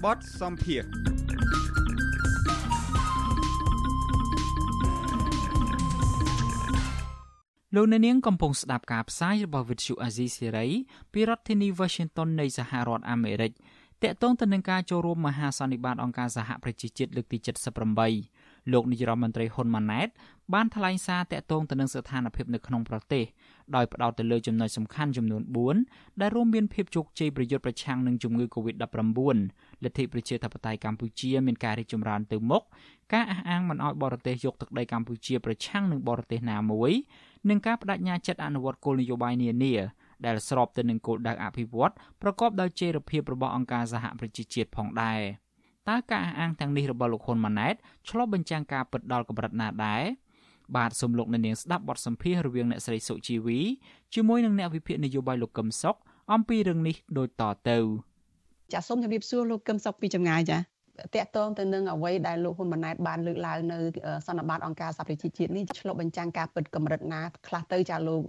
[0.05, 1.14] បទសំភារ
[7.75, 10.70] លោកអ្នកនាងកំពុងស្ដាប់ការផ្សាយរបស់ Vuthu Azizi Serai
[11.12, 13.53] ពីរដ្ឋធានី Washington នៃសហរដ្ឋអាមេរិក
[14.03, 17.39] តាក់ទងទៅនឹងការចូលរួមមហាសន្និបាតអង្គការសហប្រជាជាតិលើកទី
[18.05, 20.09] 78លោកនាយរដ្ឋមន្ត្រីហ៊ុនម៉ាណែត
[20.55, 23.25] បានថ្លែងសារតាក់ទងទៅនឹងស្ថានភាពនៅក្នុងប្រទេស
[23.77, 25.43] ដោយផ្ដោតទៅលើចំណុចសំខាន់ចំនួន
[25.81, 29.37] 4ដែលរួមមានភាពជោគជ័យប្រយុទ្ធប្រឆាំងនឹងជំងឺ Covid-19
[29.85, 32.62] លទ្ធិប្រជាធិបតេយ្យកម្ពុជាមានការរីកចម្រើនទៅមុខ
[33.12, 36.93] ការអះអាងមិនអោយបរទេសយកទឹកដីកម្ពុជាប្រឆាំងនឹងបរទេសណាមួយ
[37.49, 39.75] និងការបដិញ្ញាចិត្តអនុវត្តគោលនយោបាយនានា
[40.27, 41.93] ដែលស្របទៅនឹងគោលដៅអភិវឌ្ឍ
[42.23, 45.21] ប្រកបដោយចីរភាពរបស់អង្គការសហប្រជាជាតិផងដែរ
[45.89, 47.75] តើការអះអាងទាំងនេះរបស់លោកហ៊ុនម៉ាណែត
[48.09, 50.03] ឆ្លុះបញ្ចាំងការពិតដល់កម្រិតណាដែរ
[50.77, 53.59] បាទសូមលោកអ្នកនាងស្ដាប់បទសម្ភាសន៍រវាងអ្នកស្រីសុជីវី
[54.15, 55.97] ជាមួយនឹងអ្នកវិភាគនយោបាយលោកកឹមសុខ
[56.33, 57.79] អំពីរឿងនេះដូចតទៅ
[58.73, 63.79] ចាសសូមជម្រាបសួរលោកកឹមសុខពីចម្ងាយចា តកតងទៅនឹងអ្វីដែលលោកហ៊ុនម៉ាណែតបានលើកឡើងនៅ
[64.27, 68.23] សន្និបាតអង្គការសហប្រជាជាតិនេះឆ្លុះបញ្ចាំងការពិតកម្រិតណាខ្លះទៅចាលោក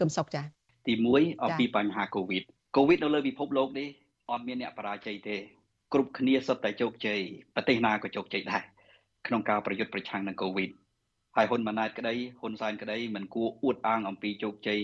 [0.00, 0.42] កឹមសុខចា
[0.86, 2.42] ទី1អំពីបញ្ហាកូវីដ
[2.76, 3.88] កូវីដនៅលើពិភពលោកនេះ
[4.30, 5.36] អត់មានអ្នកបរាជ័យទេ
[5.92, 7.20] គ្រប់គ្នាសុទ្ធតែជោគជ័យ
[7.54, 8.62] ប្រទេសណាក៏ជោគជ័យដែរ
[9.26, 10.70] ក្នុងការប្រយុទ្ធប្រឆាំងនឹងកូវីដ
[11.36, 14.80] ហើយហ៊ុនម៉ាណែតក្តីហ៊ុនសែនក្តីមិនគួរអួតអាងអំពីជោគជ័យ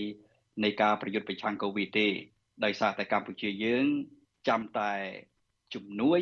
[0.63, 2.07] នៃការប្រយុទ្ធប្រឆាំងកូវីដទេ
[2.65, 3.85] ដោយសារតែកម្ពុជាយើង
[4.47, 4.91] ចាំតែ
[5.73, 6.21] ជំនួយ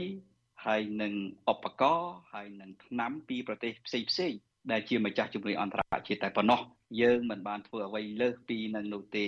[0.66, 1.12] ហើយនឹង
[1.52, 4.32] ឧបករណ៍ហើយនឹងថ្នាំពីប្រទេសផ្សេងផ្សេង
[4.70, 6.60] ដែលជាម្ចាស់ជំនួយអន្តរជាតិតែប៉ុណ្ណោះ
[7.02, 9.26] យើងមិនបានធ្វើអ្វីលើសពីនឹងនោះទេ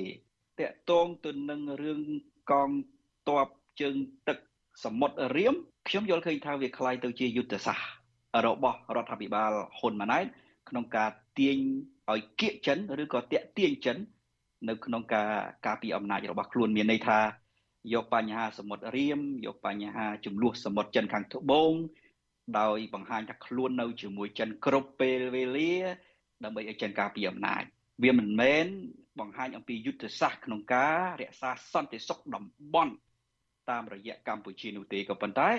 [0.58, 2.00] តកតងទៅនឹងរឿង
[2.50, 2.70] កង
[3.28, 3.46] ទ័ព
[3.80, 3.96] ជើង
[4.28, 4.38] ទឹក
[4.84, 5.54] សមុទ្ររៀម
[5.88, 7.86] ខ្ញុំយល់ឃើញថាវាคล้ายទៅជាយុទ្ធសាស្ត្រ
[8.46, 10.24] របស់រដ្ឋាភិបាលហ៊ុនម៉ាណែត
[10.68, 11.58] ក្នុងការទាញ
[12.10, 13.96] ឲ្យគៀកចិនឬក៏តាក់ទាញចិន
[14.68, 15.28] នៅក្នុងការ
[15.66, 17.18] ការពីអំណាចរបស់ខ្លួនមានន័យថា
[17.93, 21.73] យកបញ្ហាសមុទ្ររៀមយកបញ្ហាចំនួនសមុទ្រចិនខាងត្បូង
[22.59, 25.73] ដោយបង្ហាញថាខ្លួននៅជាមួយចិនគ្រប់ពេលវេលា
[26.43, 27.63] ដើម្បីឲ្យចិនការពីអំណាច
[28.03, 28.65] វាមិនមែន
[29.19, 32.93] បង្ហាញអំពីយុទ្ធសាស្ត្រក្នុងការរក្សាសន្តិសុខតំបន់
[33.69, 35.49] តាមរយៈកម្ពុជានោះទេក៏ប៉ុន្តែ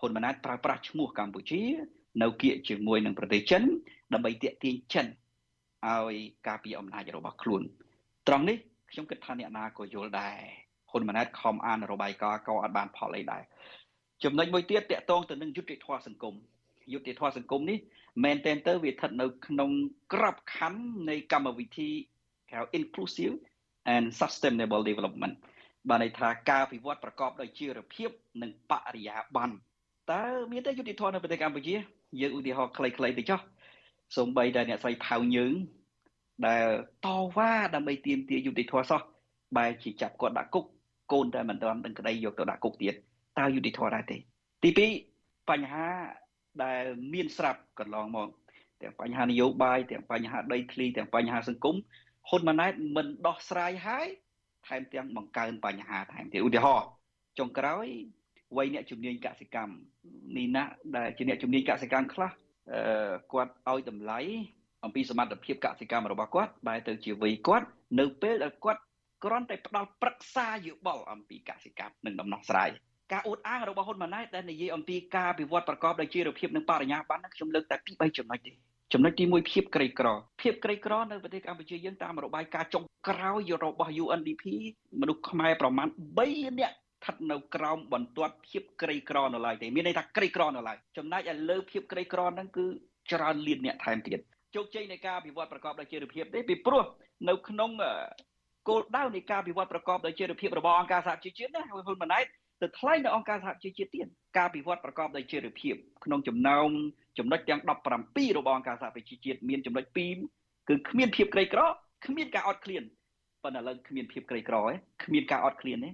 [0.00, 1.62] ហ៊ុនម៉ាណែតប្រើប្រាស់ឈ្មោះកម្ពុជា
[2.22, 3.62] នៅគៀកជាមួយនឹងប្រទេសចិន
[4.12, 5.06] ដើម្បីទាក់ទាញចិន
[5.86, 6.14] ឲ្យ
[6.46, 7.62] ការពីអំណាចរបស់ខ្លួន
[8.28, 8.56] ត្រង់នេះ
[8.90, 10.38] ខ្ញុំគិតថាអ្នកណាក៏យល់ដែរ
[10.90, 13.42] ហ៊ុនម៉ាណែតខំអានរបាយការណ៍ក៏អត់បានផលអីដែរ
[14.24, 16.34] ចំណុចមួយទៀតតកតងទៅនឹងយុទ្ធធម៌សង្គម
[16.92, 17.78] យុទ្ធធម៌សង្គមនេះ
[18.24, 19.70] មែនតែនទៅវាស្ថិតនៅក្នុង
[20.12, 21.90] ក្របខ័ណ្ឌនៃកម្មវិធី
[22.52, 23.34] ហៅ inclusive
[23.94, 25.34] and sustainable development
[25.88, 28.10] បានន័យថាការវិវត្តប្រកបដោយជីវភាព
[28.42, 29.56] និងបរិយាបន្ន
[30.12, 31.74] តើមានទេយុទ្ធធម៌នៅប្រទេសកម្ពុជា
[32.20, 33.40] យើងឧទាហរណ៍ខ្លីៗទៅចុះ
[34.16, 35.54] សូម្បីតែអ្នកស្រីផៅយើង
[36.46, 36.66] ដែល
[37.06, 39.00] តវ៉ាដើម្បីទាមទារយុត្តិធម៌សោះ
[39.56, 40.64] បែរជាចាប់គាត់ដាក់គុក
[41.12, 42.94] កូនតែមិនទាន់ដឹងក្តីយកទៅដាក់គុកទៀត
[43.38, 44.16] តើយុត្តិធម៌ដែរទេ
[44.62, 44.70] ទី
[45.12, 45.88] 2បញ្ហា
[46.64, 46.82] ដែល
[47.12, 48.28] មានស្រាប់កន្លងមក
[48.82, 51.76] ទាំងបញ្ហានយោបាយទាំងបញ្ហាដីធ្លីទាំងបញ្ហាសង្គម
[52.28, 54.06] ហ៊ុនម៉ាណែតមិនដោះស្រាយហើយ
[54.66, 56.88] ថែមទាំងបង្កើនបញ្ហាថែមទៀតឧទាហរណ៍
[57.38, 57.86] ចុងក្រោយ
[58.56, 59.74] វ័យអ្នកជំនាញកសិកម្ម
[60.36, 60.64] នេះណា
[60.96, 62.30] ដែលជាអ្នកជំនាញកសិកម្មខ្លះ
[62.72, 64.20] អឺគាត់ឲ្យតម្លៃ
[64.84, 67.66] អំពីសមត្ថភាពកសិកម្មរបស់គាត់បែរទៅជាវ័យគាត់
[68.00, 68.82] នៅពេលដែលគាត់
[69.24, 72.70] គ្រាន់តែផ្ដល់ប្រឹក្សាយោបល់អំពីកសិកម្មនិងដំណោះស្រាយ
[73.12, 78.52] ការអួតអាងរបស់ហ៊ុនម៉ាណែតដែលនិយាយអំពីការវិវត្តប្រកបដោយជីវភាពនិងបរិញ្ញាបត្រខ្ញុំលើកតែពីរបីចំណុចទេ
[78.92, 80.08] ចំណុចទី1ភាពក្រីក្រ
[80.42, 84.44] ភាពក្រីក្រនៅប្រទេសកម្ពុជាយើងតាមរបាយការណ៍ចុងក្រោយរបស់ UNDP
[85.00, 85.88] មនុស្សខ្មែរប្រមាណ
[86.24, 92.66] 3នាក់ស្ថិតនៅក្រោមបន្ទាត់ភាពក្រីក្រនៅឡើយទេមានន័យថាក្រីក្រនៅឡើយចំណែកឯលើភាពក្រីក្រហ្នឹងគឺ
[93.12, 94.18] ច្រើនលានអ្នកថែមទៀត
[94.54, 96.84] ជោគជ័យនៃការអភិវឌ្ឍប្រកបដោយចីរភាពទេពីព្រោះ
[97.28, 97.70] នៅក្នុង
[98.68, 102.26] គោលដៅនៃការអភិវឌ្ឍប្រកបដោយចីរភាពរបស់អង្គការសហជីវជាតិណាហ៊ុនម៉ាណែត
[102.62, 104.06] ទៅថ្លែងនៅអង្គការសហជីវជាតិទៀត
[104.36, 106.68] ការអភិវឌ្ឍប្រកបដោយចីរភាពក្នុងចំណោម
[107.18, 109.84] ចំណុចទាំង17របស់អង្គការសហប្រជាជាតិមានចំណុច
[110.26, 111.60] 2គឺគ្មានភាពក្រីក្រ
[112.06, 112.82] គ្មានការអត់ឃ្លាន
[113.42, 114.72] ប៉ុន្តែឥឡូវគ្មានភាពក្រីក្រទេ
[115.04, 115.90] គ្មានការអត់ឃ្លានទេ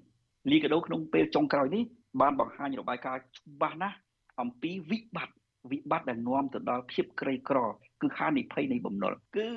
[0.50, 1.82] លីកាដូក្នុងពេលចុងក្រោយនេះ
[2.20, 3.96] បានបង្ហាញរបាយការណ៍ច្បាស់ណាស់
[4.40, 5.36] អំពីវិបត្តិ
[5.70, 7.58] វិបត្តិដែលនាំទៅដល់ភាពក្រីក្រ
[8.02, 9.48] គឺហានិភ័យនៃបំណុលគឺ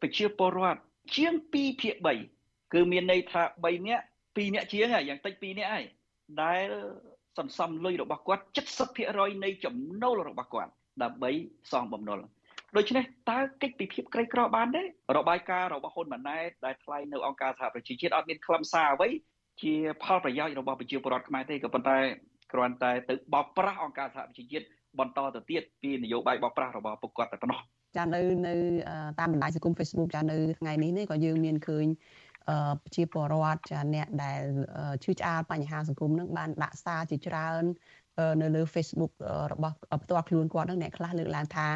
[0.00, 0.80] ប្រជាពលរដ្ឋ
[1.14, 2.37] ជាង2ភាគ3
[2.74, 5.84] គឺមានន័យថា3នាក់2នាក់ជាងយ៉ាងតិច2នាក់ហើយ
[6.42, 6.66] ដែល
[7.38, 8.42] សន្សំលុយរបស់គាត់
[8.92, 11.30] 70%នៃចំណូលរបស់គាត់ដើម្បី
[11.72, 12.18] សងបំណុល
[12.76, 14.82] ដូច្នេះតើកិច្ចពិភាក្សាក្រីក្របានទេ
[15.16, 19.08] របាយការណ៍របស់ហ៊ុនម៉ាណែតដែលថ្លែងនៅអង្គការសហប្រជាជាតិអត់មានខ្លឹមសារអ្វី
[19.62, 21.98] ជាផលប្រយោជន៍របស់ប្រជាពលរដ្ឋខ្មែរទេក៏ប៉ុន្តែ
[22.52, 24.66] គ្រាន់តែទៅបោកប្រាស់អង្គការសហប្រជាជាតិ
[24.98, 27.60] បន្តទៅទៀតពីនយោបាយបោកប្រាស់របស់ពួកគាត់តែប៉ុណ្ណោះ
[27.96, 28.54] ចានៅនៅ
[29.20, 31.86] តាមបណ្ដាញសង្គម Facebook ចានៅថ្ងៃនេះនេះក៏យើងមានឃើញ
[32.82, 34.42] ប្រជាពលរដ្ឋចាអ្នកដែល
[35.04, 37.62] ឈឺឆ្អាលបញ្ហាសង្គមនឹងបានដាក់សារជាច្រើន
[38.40, 39.12] នៅលើ Facebook
[39.52, 41.68] របស់ផ្ទាល់ខ្លួនគាត់នឹងអ្នកខ្លះលើកឡើងថា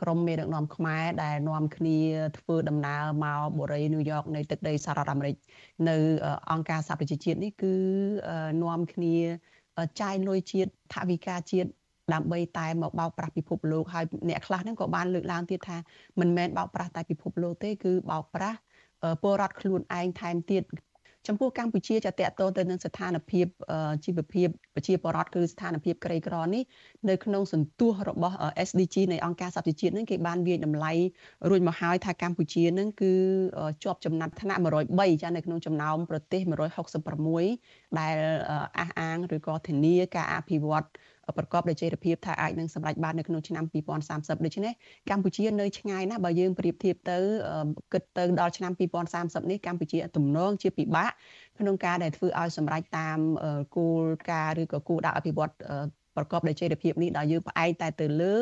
[0.00, 1.98] ក្រមមេដឹកនាំខ្មែរដែលនាំគ្នា
[2.38, 5.36] ធ្វើដំណើរមកបូរីញូវយ៉កនៃទឹកដីសហរដ្ឋអាមេរិក
[5.88, 5.96] នៅ
[6.50, 7.74] អង្គការសហប្រជាជាតិនេះគឺ
[8.62, 9.16] នាំគ្នា
[10.00, 11.68] ចាយលុយជាតិថវិកាជាតិ
[12.14, 15.78] ដើម្បីតែមកបោកប្រាស់ពិភពលោកហើយអ្នកខ្លះហ្នឹងក៏បានលើកឡើងទៀតថា
[16.20, 18.58] មិនមែនបោកប្រាស់តែពិភពលោកទេគឺបោកប្រាស់
[19.22, 20.64] ពលរដ្ឋខ្លួនឯងថែមទៀត
[21.26, 23.46] ចំពោះកម្ពុជាจะតកតទៅនឹងស្ថានភាព
[24.04, 26.62] ជីវភាពប្រជាពលរដ្ឋគឺស្ថានភាពក្រីក្រនេះ
[27.08, 28.36] នៅក្នុងសន្ទុះរបស់
[28.68, 30.92] SDG នៃអង្គការសហប្រជាជាតិនឹងគេបានវាយតម្លៃ
[31.48, 33.12] រួចមកហើយថាកម្ពុជានឹងគឺ
[33.82, 36.40] ជាប់ចំណាត់ថ្នាក់103ចានៅក្នុងចំណោមប្រទេស
[37.20, 38.16] 166ដែល
[38.78, 40.86] អះអាងឬក៏ធានាការអភិវឌ្ឍ
[41.36, 43.64] ប្រកបដោយចីរភាពថាអាចនឹងសម្រេចបាននៅក្នុងឆ្នាំ
[44.04, 44.72] 2030ដូច្នេះ
[45.10, 47.18] កម្ពុជានៅឆ្ងាយណាស់បើយើងប្រៀបធៀបទៅ
[47.92, 48.72] គិតទៅដល់ឆ្នាំ
[49.10, 51.10] 2030នេះកម្ពុជាទំនងជាពិបាក
[51.58, 53.18] ក្នុងការដែលធ្វើឲ្យសម្រេចតាម
[53.76, 55.52] គោលការណ៍ឬក៏គោលដៅអភិវឌ្ឍ
[56.16, 58.34] ប្រកបដោយចីរភាពនេះដល់យើងផ្អែកតែទៅលើ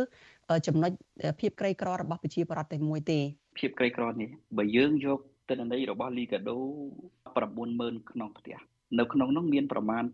[0.67, 0.91] ចំណុច
[1.41, 3.21] ភាពក្រីក្ររបស់ប្រជាពលរដ្ឋតែមួយទេ
[3.59, 4.29] ភាពក្រីក្រនេះ
[4.59, 5.19] បើយើងយក
[5.49, 6.57] ទិន្នន័យរបស់ Liga do
[7.37, 8.57] 90000ក្នុងផ្ទះ
[8.99, 10.05] នៅក្នុងនោះមានប្រមាណ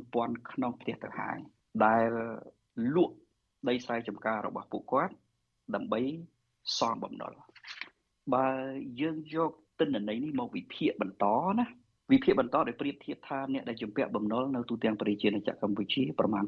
[0.00, 1.38] 9000ក្នុងផ្ទះទៅហើយ
[1.84, 2.08] ដែល
[2.94, 3.14] លក់
[3.68, 5.14] ដីស្រែចម្ការរបស់ពួកគាត់
[5.74, 6.00] ដើម្បី
[6.78, 7.32] សងបំណុល
[8.34, 8.48] បើ
[9.00, 9.50] យើងយក
[9.80, 11.24] ទិន្នន័យនេះមកវិភាគបន្ត
[11.58, 11.66] ណា
[12.12, 16.44] វិភាគបន្តដោយប្រៀបធៀបថាអ្នកដែលជំពាក់បំណុលនៅទូទាំងប្រជាជាតិកម្ពុជាប្រមាណ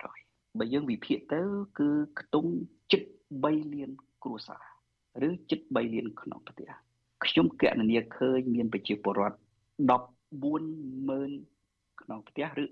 [0.00, 1.40] 80%បើយើងវិភាគទៅ
[1.78, 1.88] គឺ
[2.20, 2.50] ខ្ទង់
[2.92, 3.02] ជិត
[3.38, 3.90] 3លាន
[4.24, 4.58] គ្រួសា
[5.22, 6.70] រឬជិត3លានក្នុងប្រទេស
[7.24, 9.38] ខ្ញុំកណនាឃើញមានប្រជាពលរដ្ឋ
[9.88, 11.57] 140,000
[12.08, 12.64] ក្នុងផ្ទះឬ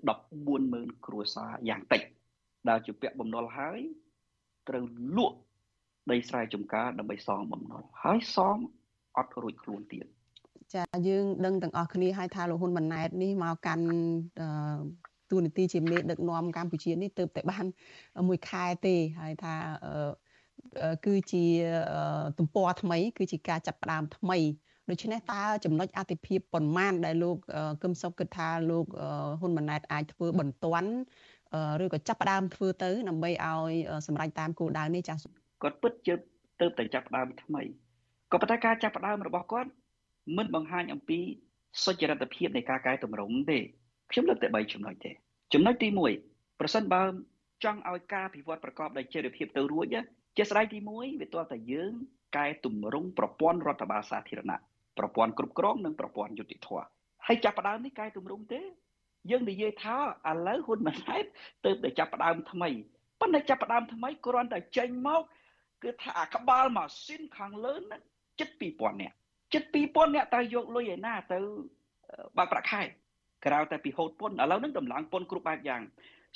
[0.49, 2.01] 140,000គ្រួសារយ៉ាងតិច
[2.69, 3.79] ដែលជាពាក់បំណុលហើយ
[4.67, 4.83] ត្រូវ
[5.17, 5.37] លក់
[6.11, 8.57] ដីស្រែចម្ការដើម្បីសងបំណុលហើយសង
[9.17, 10.05] អត់រួចខ្លួនទៀត
[10.73, 13.87] ចាយើងដឹងទាំងអស់គ្នាហើយថាលោកហ៊ុនម៉ាណែតនេះមកកាន់
[15.31, 17.65] ទូនីតិជាមេដឹកនាំកម្ពុជានេះទៅតែបាន
[18.27, 19.55] មួយខែទេហើយថា
[21.05, 21.45] គឺជា
[22.37, 24.37] ទំព័រថ្មី គឺជាការចាប់ផ្ដើមថ្មី
[24.89, 27.37] ដូច្នេះតើចំណុចអតិភិបប៉ុន្មានដែលលោក
[27.83, 28.85] កឹមសុខគិតថាលោក
[29.39, 30.91] ហ៊ុនម៉ាណែតអាចធ្វើបន្ទាន់
[31.83, 33.73] ឬក៏ចាប់ផ្ដើមធ្វើទៅដើម្បីឲ្យ
[34.07, 35.19] សម្រេចតាមគោលដៅនេះចាស់
[35.63, 36.15] គាត់ពិតជើ
[36.61, 37.61] ទៅតែចាប់ផ្ដើមថ្មី
[38.31, 39.69] ក៏ប៉ុន្តែការចាប់ផ្ដើមរបស់គាត់
[40.37, 41.19] មិនបង្ហាញអំពី
[41.85, 43.59] សុចរិតភាពនៃការកែតម្រង់ទេ
[44.11, 45.11] ខ្ញុំលើកតែ3ចំណុចទេ
[45.53, 45.87] ចំណុចទី
[46.23, 47.01] 1ប្រសិនបើ
[47.63, 49.85] ចង់ឲ្យការអភិវឌ្ឍប្រកបដោយចីរភាពទៅរួច
[50.37, 51.91] ជាស្ដេចទី1វាទាល់តែយើង
[52.37, 54.59] កែតម្រង់ប្រព័ន្ធរដ្ឋបាលសាធារណៈ
[54.99, 56.69] ប្រព័ន្ធគ្រប់គ្រងនិងប្រព័ន្ធយុតិធធ
[57.27, 58.61] ហើយចាប់ផ្ដើមនេះកែតម្រង់ទេ
[59.31, 59.97] យើងនិយាយថា
[60.29, 61.25] ឥឡូវហ៊ុនម៉ាណែត
[61.65, 62.69] ទៅតែចាប់ផ្ដើមថ្មី
[63.21, 65.21] ប៉ុន្តែចាប់ផ្ដើមថ្មីគ្រាន់តែចេញមក
[65.83, 68.01] គឺថាអាក្បាលម៉ាស៊ីនខាងលើហ្នឹង
[68.39, 69.15] ជិត2000នាក់
[69.53, 71.37] ជិត2000នាក់តើយកលុយឯណាទៅ
[72.37, 72.81] បើកប្រាក់ខែ
[73.45, 75.81] ក្រៅតែពីហូតពន្ធឥឡូវហ្នឹងតម្លើងពន្ធគ្រប់បែបយ៉ាង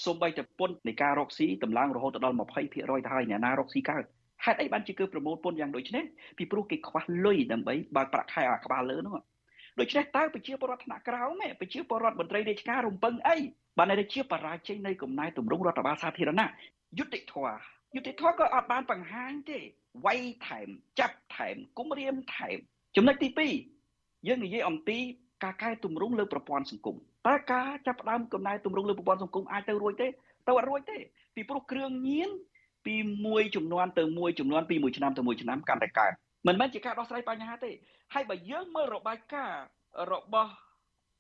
[0.06, 2.80] សូម្បីតែពន្ធនៃការរកស៊ីតម្លើងរហូតដល់20%ទៅ
[3.14, 4.04] ហើយអ្នកណារកស៊ីកើត
[4.46, 6.04] ហេតុអីបានជាគឺប្រមូលពន្ធយ៉ាងដូចនេះ
[6.38, 9.18] ពីព្រោះគេខ្វះលុយដើម្បីបើកប្រាក់ខែអាក្បាលលើនោះ
[9.80, 13.38] ដូច្នេះតើប្រជាពលរដ្ឋថ្នាក់ក្រោមឯប្រជាពលរដ្ឋមន្ត្រីរាជការរំពឹងអី
[13.78, 16.48] បានតែជាបរាជ័យនៃកំណែទម្រង់រដ្ឋបាលសាធារណៈ
[17.00, 17.36] យុតិធធ
[17.96, 19.60] យុតិធធក៏អត់បានបង្ហាញទេ
[20.06, 20.68] វាយថែម
[21.00, 22.58] ចាប់ថែមគុំរៀមថែម
[22.96, 23.30] ចំណុចទី
[23.78, 24.98] 2យើងនិយាយអំពី
[25.44, 26.96] ការកែទម្រង់លើប្រព័ន្ធសង្គម
[27.28, 30.08] តើការចាប់ផ្ដើមកំណែទម្រង់លើប្រព័ន្ធសង្គមអាចទៅរួចទេ
[30.48, 30.98] ទៅអត់រួចទេ
[31.36, 32.30] ពីព្រោះគ្រឿងញៀន
[32.86, 36.12] ពីមួយចំនួនទៅមួយចំនួនពីមួយឆ្នាំទៅមួយឆ្នាំកាន់តែកើន
[36.48, 37.72] មិនមែនជាការដោះស្រាយបញ្ហាទេ
[38.14, 39.62] ហើយបើយើងមើលរបាយការណ៍
[40.12, 40.52] របស់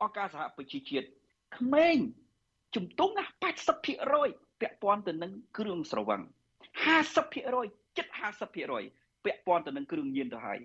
[0.01, 1.07] អង្គការសហប្រជាជាតិ
[1.57, 1.97] ក្មេង
[2.75, 3.25] ជំទង់ណា
[3.93, 6.21] 80%ពាក់ព័ន្ធទៅនឹងគ្រឿងស្រវឹង
[6.87, 8.07] 50%ជិត
[8.67, 10.59] 50%ពាក់ព័ន្ធទៅនឹងគ្រឿងញៀនទៅហើយ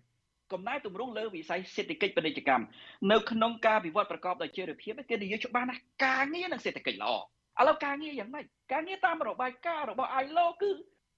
[0.53, 2.65] កំណែទម្រង់លើវិស័យសេដ្ឋកិច្ចពាណិជ្ជកម្ម
[3.13, 7.13] នៅក្នុងការវិវត្តប្រកបដោយចីរភាពគេនិយាយច្បាស់ណាស់ការងារនិងសេដ្ឋកិច្ចល្អ
[7.61, 10.71] ឥឡូវការងារយ៉ាងម៉េចការងារតាមរបាយការណ៍របស់ ILO គឺ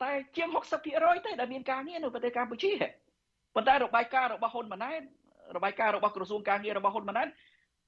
[0.02, 0.48] តែជាង
[0.88, 2.72] 60%ទេដែលមានការងារនៅប្រទេសកម្ពុជា
[3.54, 5.00] ប៉ុន្តែរបាយការណ៍របស់ហ៊ុនម៉ាណែត
[5.56, 7.28] របាយការណ៍របស់ក្រសួងការងាររបស់ហ៊ុនម៉ាណែត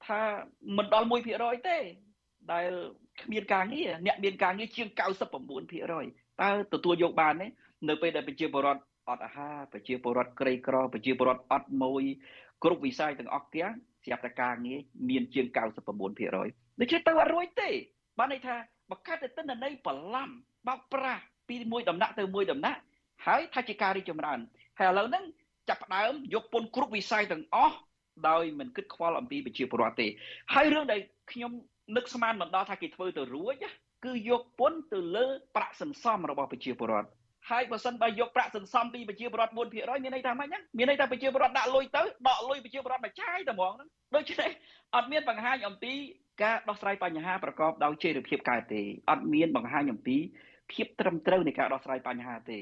[0.06, 0.20] ថា
[0.76, 1.78] មិនដល់1%ទេ
[2.52, 2.70] ដែល
[3.22, 7.46] គ្មានការងារអ្នកមានការងារជាង99%តើទទួលយកបានទេ
[7.88, 12.04] នៅពេលដែលប្រជាពលរដ្ឋអត់អាហារប្រជាពលរដ្ឋក្រីក្រប្រជាពលរដ្ឋអត់ម៉ួយ
[12.64, 13.72] គ្រប់វិស័យទាំងអស់ទាំង
[14.04, 14.78] ស្រាប់តែការងារ
[15.10, 17.70] មានជាង99%ដូច្នេះទៅអត់រួចទេ
[18.20, 18.56] បានន័យថា
[18.90, 20.30] បើកាត់ទៅទិន្នន័យបន្លំ
[20.68, 22.80] បោកប្រាស់ពីមួយដំណាក់ទៅមួយដំណាក់
[23.26, 24.38] ហើយថាជាការរីចម្រើន
[24.78, 25.24] ហើយឥឡូវហ្នឹង
[25.68, 27.76] ចាប់ផ្ដើមយកពន្ធគ្រប់វិស័យទាំងអស់
[28.28, 30.06] ដោយមិនគិតខ្វល់អំពីប្រជាពលរដ្ឋទេ
[30.54, 31.00] ហើយរឿងដែល
[31.32, 31.52] ខ្ញុំ
[31.96, 33.54] នឹកស្មានមិនដល់ថាគេធ្វើទៅរួច
[34.04, 37.10] គឺយកពន្ធទៅលើប្រាក់សន្សំរបស់ប្រជាពលរដ្ឋ
[37.50, 44.50] ហើយបើសិនបើយកប្រាក់សន្សំពីប្រជាពលរដ្ឋ4%មានន័យថាម៉េចហ្នឹងមានន័យថាប្រជាពលរដ្ឋដាក់លុយទៅដកលុយប្រជាពលរដ្ឋមកចាយតែហ្មងហ្នឹងដូច្នេះ
[44.96, 45.92] អត់មានបង្ហាញអំពី
[46.42, 50.16] ការដោះស្រាយបញ្ហាប្រកបដោយចីរភាពកើតទេអត់មានបង្ហាញអំពី
[50.72, 52.58] ភាពត្រឹមត្រូវនៃការដោះស្រាយបញ្ហាទេ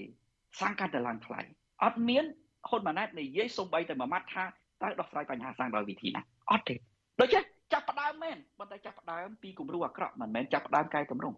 [0.61, 1.41] សាំងកាន់តែឡើងថ្លៃ
[1.85, 2.25] អត់មាន
[2.69, 6.75] ហ៊ុនម៉ាណែតនិយាយសូម្បីតែមួយម៉ាត់ថាតើដោះស្រាយបញ្ហាសាំងដោយវិធីណាអត់ទេ
[7.21, 11.37] ដូច្នេះចាប់ផ្ដើមមែនប៉ុន្តែចាប់ផ្ដើមពីគំរូអាក្រក់មិនមែនចាប់ផ្ដើមកែតម្រង់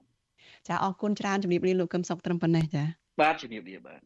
[0.68, 2.84] ចាអរគុណច្រើនជំរាបលាលោកកឹមសុខត្រឹមប៉ុណ្ណេះចា
[3.20, 4.01] បាទជំរាបលាបាទ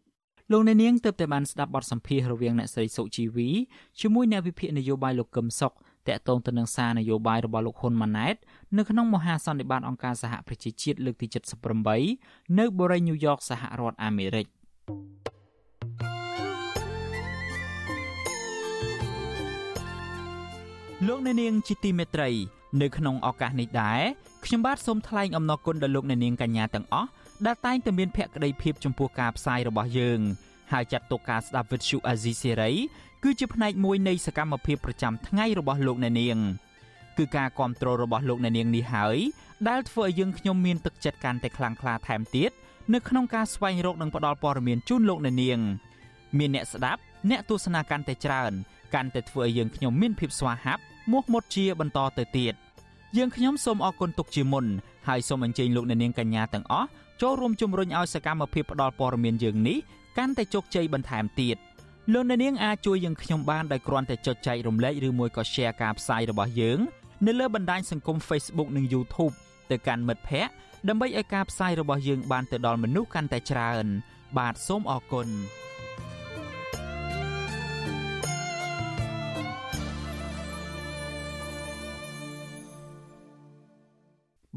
[0.53, 3.49] លោកអ្នកនាងទើបតែបានស្ដាប់បទសម្ភាសន៍រវាងអ្នកស្រីសុជីវី
[4.01, 5.73] ជាមួយអ្នកវិភាគនយោបាយលោកកឹមសុខ
[6.09, 8.37] តកតងទៅនឹងសារនយោបាយរបស់លោកហ៊ុនម៉ាណែត
[8.77, 11.27] នៅក្នុងមហាសន្និបាតអង្គការសហប្រជាជាតិលើកទី
[11.93, 14.47] 78នៅបូរីញូវយ៉កសហរដ្ឋអាមេរិក
[21.09, 22.31] លោកអ្នកនាងជាទីមេត្រី
[22.83, 24.03] នៅក្នុងឱកាសនេះដែរ
[24.45, 27.09] ខ្ញុំបាទសូមថ្លែងអំណរគុណដល់លោកអ្នកនាងកញ្ញាទាំងអស់
[27.47, 30.21] ដែលតែងតែមានភក្ដីភាពចំពោះការផ្សាយរបស់យើង
[30.73, 32.71] ហើយចាត់ទុកការស្ដាប់វិទ្យុអាស៊ីសេរី
[33.27, 36.39] គឺជាផ្នែកមួយនៃសកម្មភាពប្រចាំថ្ងៃរបស់លោកអ្នកនាង
[37.19, 39.19] គឺការគ្រប់គ្រងរបស់លោកអ្នកនាងនេះហើយ
[39.69, 42.51] ដែលធ្វើឲ្យយើងខ្ញុំមានទឹកចិត្តកាន់តែខ្លាំងក្លាថែមទៀត
[42.95, 45.59] នៅក្នុងការស្វែងរកនិងផ្តល់ព័ត៌មានជូនលោកអ្នកនាង
[46.39, 47.01] មានអ្នកស្ដាប់
[47.31, 48.53] អ្នកទស្សនាកាន់តែច្រើន
[48.95, 52.55] កាន់តែធ្វើឲ្យយើងខ្ញុំមានភាពស្វាហាប់មោះមុតជាបន្តទៅទៀត
[53.17, 54.67] យើងខ្ញុំសូមអរគុណទុកជាមុន
[55.09, 56.89] ហើយសូមអញ្ជើញលោកអ្នកនាងកញ្ញាទាំងអស់
[57.23, 59.79] ចូលរួមជំរុញឲ្យសកម្មភាពផ្តល់ព័ត៌មានយើងនេះ
[60.19, 61.57] កាន់តែជោគជ័យបន្ថែមទៀត
[62.13, 66.79] លោកអ្នកនាងអាចជួយយើងខ្ញុំបានដោយគ្រាន់តែចុចចែករំលែកឬមួយក៏ Share ការផ្សាយរបស់យើង
[67.27, 69.35] នៅលើបណ្ដាញសង្គម Facebook និង YouTube
[69.71, 70.53] ទៅកាន់មិត្តភ័ក្តិ
[70.89, 73.87] ដើម្បីឲ្យការផ្សាយរបស់យើងបានទៅដល់មនុស្សកាន់តែច្រើន
[74.39, 75.29] បាទសូមអរគុណ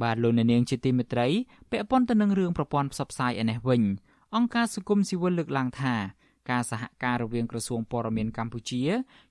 [0.02, 1.28] បាទលោកអ្នកនាងជាទីមេត្រី
[1.72, 3.84] ពាក់ព័ន្ធទៅនឹងរឿងប្រព័ន្ធផ្សព្វផ្សាយឯនេះវិញ
[4.36, 5.96] អង្គការសង្គមស៊ីវិលលើកឡើងថា
[6.51, 8.83] ការសហការរវាងក្រសួងព័ត៌មានកម្ពុជា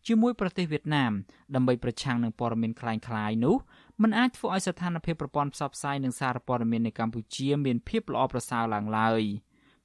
[0.07, 1.11] ជាមួយប្រទេសវៀតណាម
[1.55, 3.55] ដើម្បីប្រឆាំងនឹងព័ត៌មានคล้ายៗនោះ
[4.01, 9.21] มันអាចធ្វើឲ្យស្ថានភាពប្រព័ន្ធផ្សព្វផ្សាយនិងសារព័ត៌មាននៅកម្ពុជាមានភាពល្អប្រសើរឡើងឡើយ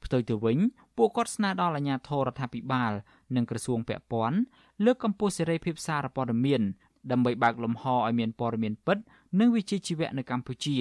[0.05, 0.59] ផ្ទុយទៅវិញ
[0.97, 2.93] ពួកគាត់ស្នើដល់អាជ្ញាធររដ្ឋាភិបាល
[3.37, 4.39] និងក្រសួងពាក់ព័ន្ធ
[4.85, 6.63] លើកកម្ពស់សេរីភាពសារព័ត៌មាន
[7.11, 8.99] ដើម្បីបើកលំហឲ្យមានព័ត៌មានពិត
[9.41, 10.79] និងវិជ្ជាជីវៈនៅកម្ពុជា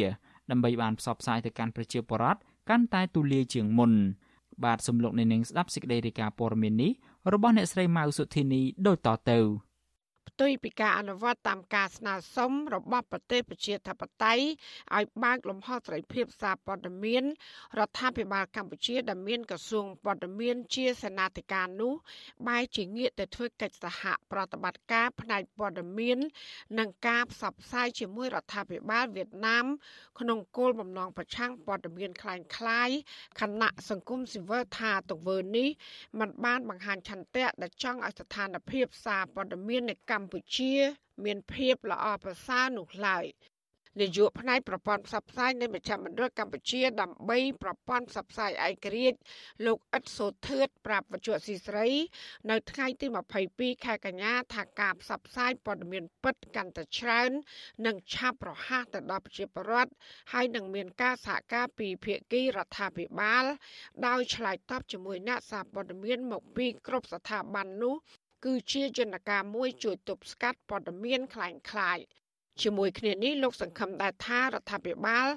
[0.51, 2.39] ដើម្បីបានផ្សព្វផ្សាយទៅកាន់ប្រជាពលរដ្ឋ
[2.69, 3.93] កាន់តែទូលាយជាងមុន
[4.64, 6.92] បាទសំលោកនៅនឹងស្ដាប់សេចក្តីរាយការណ៍ព័ត៌មាននេះ
[7.32, 9.38] របស់អ្នកស្រីម៉ៅសុធីនីដូចតទៅ
[10.37, 14.45] ផ្ទុយពីការអនុវត្តតាមការស្នើសុំរបស់ប្រទេសប្រជាធិបតេយ្យ
[14.95, 17.23] ឲ្យបើកលំហសេរីភាពសារព័ត៌មាន
[17.79, 21.93] រដ្ឋាភិបាលកម្ពុជាដែលមានក្រសួងព័ត៌មានជាសេនាធិការនោះ
[22.47, 24.01] បែរជាងាកទៅធ្វើកិច្ចសហ
[24.31, 26.17] ប្រតិបត្តិការផ្នែកព័ត៌មាន
[26.79, 29.65] និងការផ្សព្វផ្សាយជាមួយរដ្ឋាភិបាលវៀតណាម
[30.19, 32.95] ក្នុងគោលបំណងប្រឆាំងព័ត៌មានคล้ายៗ
[33.39, 35.69] ខណៈសង្គមស៊ីវិលថាទង្វើនេះ
[36.19, 40.19] มันបានបង្ហាញឆន្ទៈដែលចង់ឲ្យស្ថានភាពសារព័ត៌មាននៅកម្ពុជា ្ពុជា
[41.24, 43.26] មានភាពល្អប្រសើរនោះឡើយ
[43.98, 49.18] នាយកផ្នែកប្រព័ន្ធផ្សព្វផ្សាយនៃមជ្ឈមណ្ឌលកម្ពុជាដើម្បីប្រព័ន្ធផ្សព្វផ្សាយឯករាជ្យ
[49.66, 51.88] លោកអ៊ិតសូធឿតប្រាប់វិទ្យុស៊ីស្រី
[52.50, 53.06] នៅថ្ងៃទី
[53.46, 57.30] 22ខែកញ្ញាថាការផ្សព្វផ្សាយព័ត៌មានពិតកាន់តែច្រើន
[57.86, 59.92] និងឆាប់រហ័សទៅដល់ប្រជាពលរដ្ឋ
[60.32, 63.44] ហើយនឹងមានការសហការពីភាគីរដ្ឋាភិបាល
[64.06, 67.96] ដោយឆ្លើយតបជាមួយអ្នកសារព័ត៌មានមកពីគ្រប់ស្ថាប័ននោះ
[68.45, 72.05] គឺជាយន្តការមួយជួយទប់ស្កាត់ព័ត៌មានคล้ายៗ
[72.61, 75.27] ជាមួយគ្នានេះលោកសង្ឃឹមដែរថារដ្ឋាភិបាល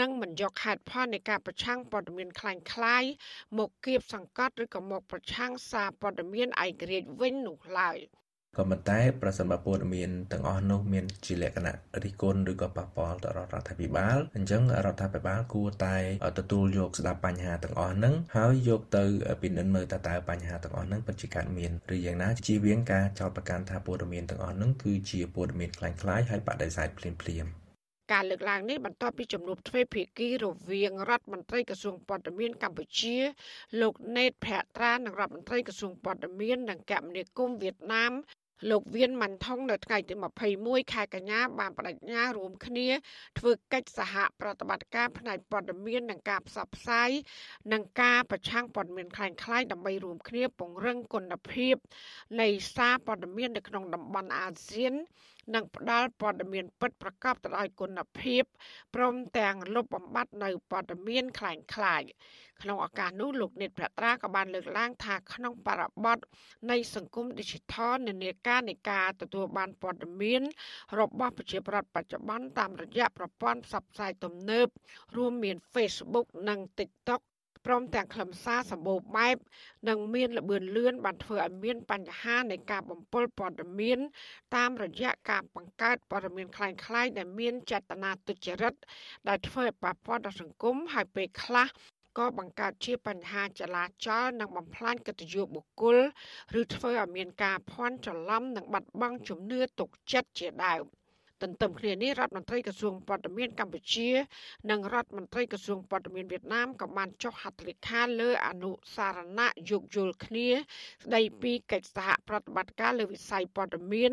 [0.00, 3.10] នឹងមិនយកហេតុផលនៃការប្រឆាំងព័ត៌មានคล้ายៗ
[3.58, 7.98] មកគៀបសង្កត់ឬក៏មកប្រឆាំងសារព័ត៌មានឯករាជ្យវិញនោះឡើយ។
[8.56, 15.96] ក៏ប៉ុន្តែប្រសិនបើព័ត៌មានទាំងអស់នោះមានជាលក្ខណៈរិះគន់ឬក៏ប៉ះពាល់ទៅរដ្ឋាភិបាលអញ្ចឹងរដ្ឋាភិបាលគួរតែ
[16.38, 19.04] ទទួលយកស្ដាប់បញ្ហាទាំងអស់ហ្នឹងហើយយកទៅ
[19.42, 27.64] ពិនិត្យមើលតើតើបញ្ហាទាំងអស់ហ្នឹងពិតជាកើតមានឬយ៉ាងណាជៀសវាងការចោទប្រកាន់ថាព័ត៌មានទាំងអស់ហ្នឹងគឺជាព័ត៌មានคล้ายៗហើយបដិសេធភ្លាមៗ
[28.12, 33.16] ការលើកឡើងនេះបន្ទាប់ពីជំនួបទ្វេភាគីរវាងរដ្ឋមន្ត្រីក្រសួងព័ត៌មានកម្ពុជា
[33.80, 38.12] លោកណេតភក្ត្រានិងរដ្ឋមន្ត្រីក្រសួងព័ត៌មាននិងគមនាគមន៍វៀតណាម
[38.70, 40.14] លោកវៀនម៉ាន់ថុងនៅថ្ងៃទី
[40.54, 42.88] 21ខែកញ្ញាបានបដិញ្ញារួមគ្នា
[43.38, 47.10] ធ្វើកិច្ចសហប្រតិបត្តិការផ្នែកព័ត៌មាននិងការផ្សព្វផ្សាយ
[47.72, 51.74] និងការប្រឆាំងព័ត៌មានคล้ายៗដើម្បីរួមគ្នាពង្រឹងគុណភាព
[52.40, 54.94] នៃសារព័ត៌មាននៅក្នុងតំបន់អាស៊ាន
[55.54, 58.42] និងផ្ដល់ព័ត៌មានពិតប្រាកដទៅដោយគុណភាព
[58.94, 62.08] ព្រមទាំងលុបបំបាត់នៅព័ត៌មានคล้ายៗ
[62.62, 66.18] ក្នុងឱកាសនោះលោកនេតភត្រាក៏បានលើកឡើងថាក្នុងបរិបទ
[66.70, 70.42] នៃសង្គម Digital នានាការនៃការទទួលបានព័ត៌មាន
[71.00, 74.66] របស់ប្រជាប្រដ្ឋបច្ចុប្បន្នតាមរយៈប្រព័ន្ធផ្សព្វផ្សាយទំនើប
[75.16, 77.22] រួមមាន Facebook និង TikTok
[77.66, 79.36] ព្រមទាំងខ្លឹមសារសម្បូរបែប
[79.88, 83.98] និងមានល្បឿនលឿនបានធ្វើឲ្យមានបញ្ហានៃការបំពុលព័ត៌មាន
[84.56, 88.74] តាមរយៈការបង្កើតព័ត៌មានคล้ายៗដែលមានចេតនាទុច្ចរិត
[89.28, 91.66] ដែលធ្វើឲ្យប៉ះពាល់ដល់សង្គមហើយពេលខ្លះ
[92.19, 95.97] ក៏បង្កើតជាបញ្ហាចលាចលនិងបំផ្លាញកិត្តិយសបុគ្គល
[96.59, 100.85] ឬធ្វើឲ្យមានការភ័ន្តច្រឡំនិងបាត់បង់ជំនឿទុកចិត្តជាដើម
[101.41, 104.09] ទន្ទឹមគ្នានេះរដ្ឋមន្ត្រីក្រសួងព័ត៌មានកម្ពុជា
[104.69, 110.47] និងរដ្ឋមន្ត្រីក្រសួងព័ត៌មានវៀតណាមក៏បានចុះហត្ថលេខាលើអនុសារណៈយោគយល់គ្នា
[111.03, 114.11] ស្ដីពីកិច្ចសហប្រតិបត្តិការលើវិស័យព័ត៌មាន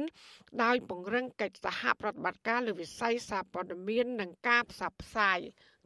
[0.62, 5.38] ដោយពង្រឹងកិច្ចសហប្រតិបត្តិការលើវិស័យសារព័ត៌មាន និងការផ្សព្វផ្សាយ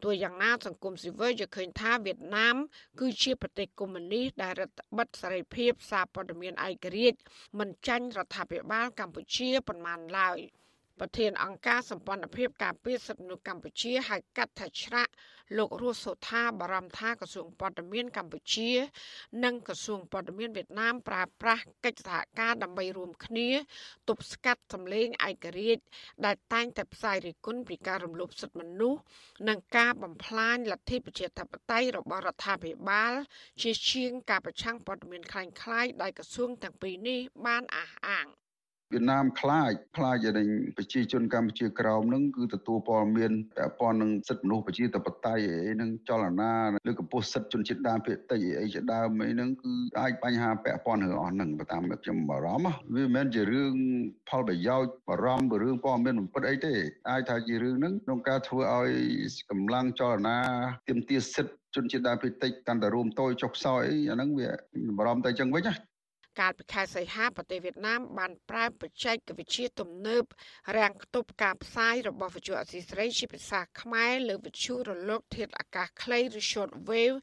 [0.04, 2.56] ទោះយ៉ាងណាសង្គមស៊ីវិលយល់ឃើញថាវៀតណាម
[3.00, 7.18] គឺជាប្រទេសកុម្មុយនីសដែលរដ្ឋបិទសេរីភាពសារព័ត៌មានឯករាជ្យ
[7.58, 10.38] មិនចាញ់រដ្ឋាភិបាលកម្ពុជាប៉ុន្មានឡើយ។
[10.99, 15.11] ប្រធានអង្គការសម្ព័ន្ធភាពការពារសិទ្ធិមនុស្សកម្ពុជាហៅកាត់ថាឆ្រាក់
[15.57, 18.71] លោករស់សូថាបារម្ភថាក្រសួងព័ត៌មានកម្ពុជា
[19.43, 23.49] និងក្រសួងព័ត៌មានវៀតណាមប្រើប្រាស់កិច្ចសហការដើម្បីរួមគ្នា
[24.09, 25.83] ទប់ស្កាត់សម្លេងឯករាជ្យ
[26.25, 29.01] ដែលតែងតែផ្សាយរិះគន់ពីការរំលោភសិទ្ធិមនុស្ស
[29.47, 33.13] និងការបំផ្លាញលទ្ធិប្រជាធិបតេយ្យរបស់រដ្ឋាភិបាល
[33.61, 38.27] ជាជាងការប្រឆាំងព័ត៌មានคล้ายៗដោយក្រសួងទាំងពីរនេះបានអះអាង
[38.92, 46.52] វៀតណាមខ្លាចខ្លាចឲ្យប្រជាជនកម្ពុជាក្រោមនឹងគឺទទួលព័ត៌មានពាក់ព័ន្ធនឹងសិទ្ធិមនុស្សប្រជាធិបតេយ្យអីនឹងចលនា
[46.90, 53.74] ឬកម្ពុជាសិទ្ធិជនជាតិដើមភាគតិចអីជាដើមអីហ្នឹងគឺអាចបញ្ហាពាក់ព័ន្ធរឿងអស់ហ្នឹងតាមខ្ញុំបារម្ភវាមិនមែនជារឿង
[54.28, 56.74] ផលប្រយោជន៍បារម្ភរឿងព័ត៌មានបំពិតអីទេ
[57.10, 58.90] អាចថាជារឿងហ្នឹងក្នុងការធ្វើឲ្យ
[59.50, 60.38] កម្លាំងចលនា
[60.88, 64.48] ទាមទារសិទ្ធិជនជាតិដើមភាគតិចកាន់តែរួមតូចចុះខ្សោយអីអាហ្នឹងវា
[64.98, 65.89] បារម្ភតែអញ្ចឹងវិញណា
[66.40, 70.24] កាលពីខែសីហាប្រទេសវៀតណាមបានប្រើបច្ចេកវិទ្យាទំនើប
[70.76, 77.16] រាំងខ្ទប់ការផ្សាយរបស់វិទ្យុអស៊ីសេរីជាភាសាខ្មែរលើវិទ្យុរលក ធាតុអាកាសខ្លីឬ short wave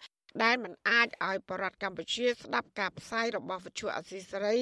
[0.43, 4.59] ដែលมันអាចឲ្យបរដ្ឋកម្ពុជាស្ដាប់ការផ្សាយរបស់វិទ្យុអស៊ីសេរី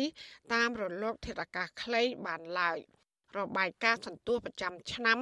[0.53, 2.79] តាមរលកធាតុអាកាសខ្លីបានឡើយ។
[3.39, 5.19] របាយការណ៍សន្ទុះប្រចាំឆ្នាំ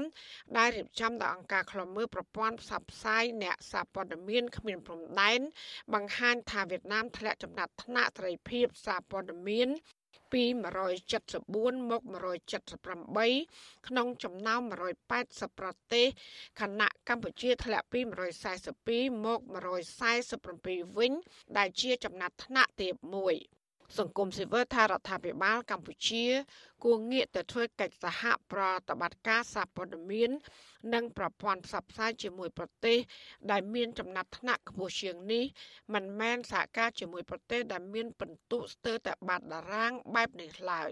[0.57, 5.39] ដែលរៀបចំដោយអង្គការឃ្លាំមើលប្រព័ន្ធផ្សព្វផ្សាយអ្នកសារព័ត៌មានគ្មានព្រំដែន
[5.93, 9.69] បង្ហាញថាវៀតណាមធ្លាក់ចំណាត់ថ្នាក់សេរីភាពសារព័ត៌មាន
[10.33, 10.43] ពី
[11.17, 12.01] 174មក
[12.73, 14.61] 178ក្នុងចំណោម
[15.09, 16.07] 180ប្រទេស
[16.61, 17.99] ខណៈកម្ពុជាធ្លាក់ពី
[18.61, 19.39] 142មក
[20.19, 21.11] 147វិញ
[21.57, 23.35] ដែលជាចំណាត់ថ្នាក់ទាបមួយ
[23.99, 26.25] សង្គមស៊ីវិលថារដ្ឋាភិបាលកម្ពុជា
[26.83, 28.21] គួរងាកទៅធ្វើកិច្ចសហ
[28.51, 30.31] ប្រតិបត្តិការសារព័ត៌មាន
[30.93, 32.97] និងប្រព័ន្ធផ្សព្វផ្សាយជាមួយប្រទេស
[33.51, 35.45] ដែលមានចំណាត់ថ្នាក់ខ្ពស់ជាងនេះ
[35.93, 40.91] មិនមែនសហការជាមួយប្រទេសដែលមានពិន្ទុស្ទើរតែបាត់តារាងបែបនេះឡើយ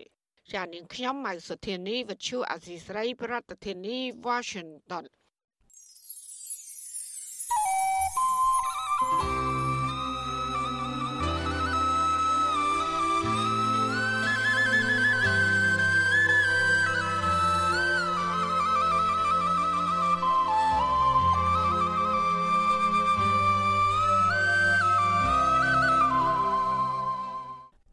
[0.54, 3.98] ចានាងខ្ញុំម៉ៅសុធានីវិទ្យុអាស៊ីស្រី ប្រធានាធិបតី
[4.28, 5.06] Washington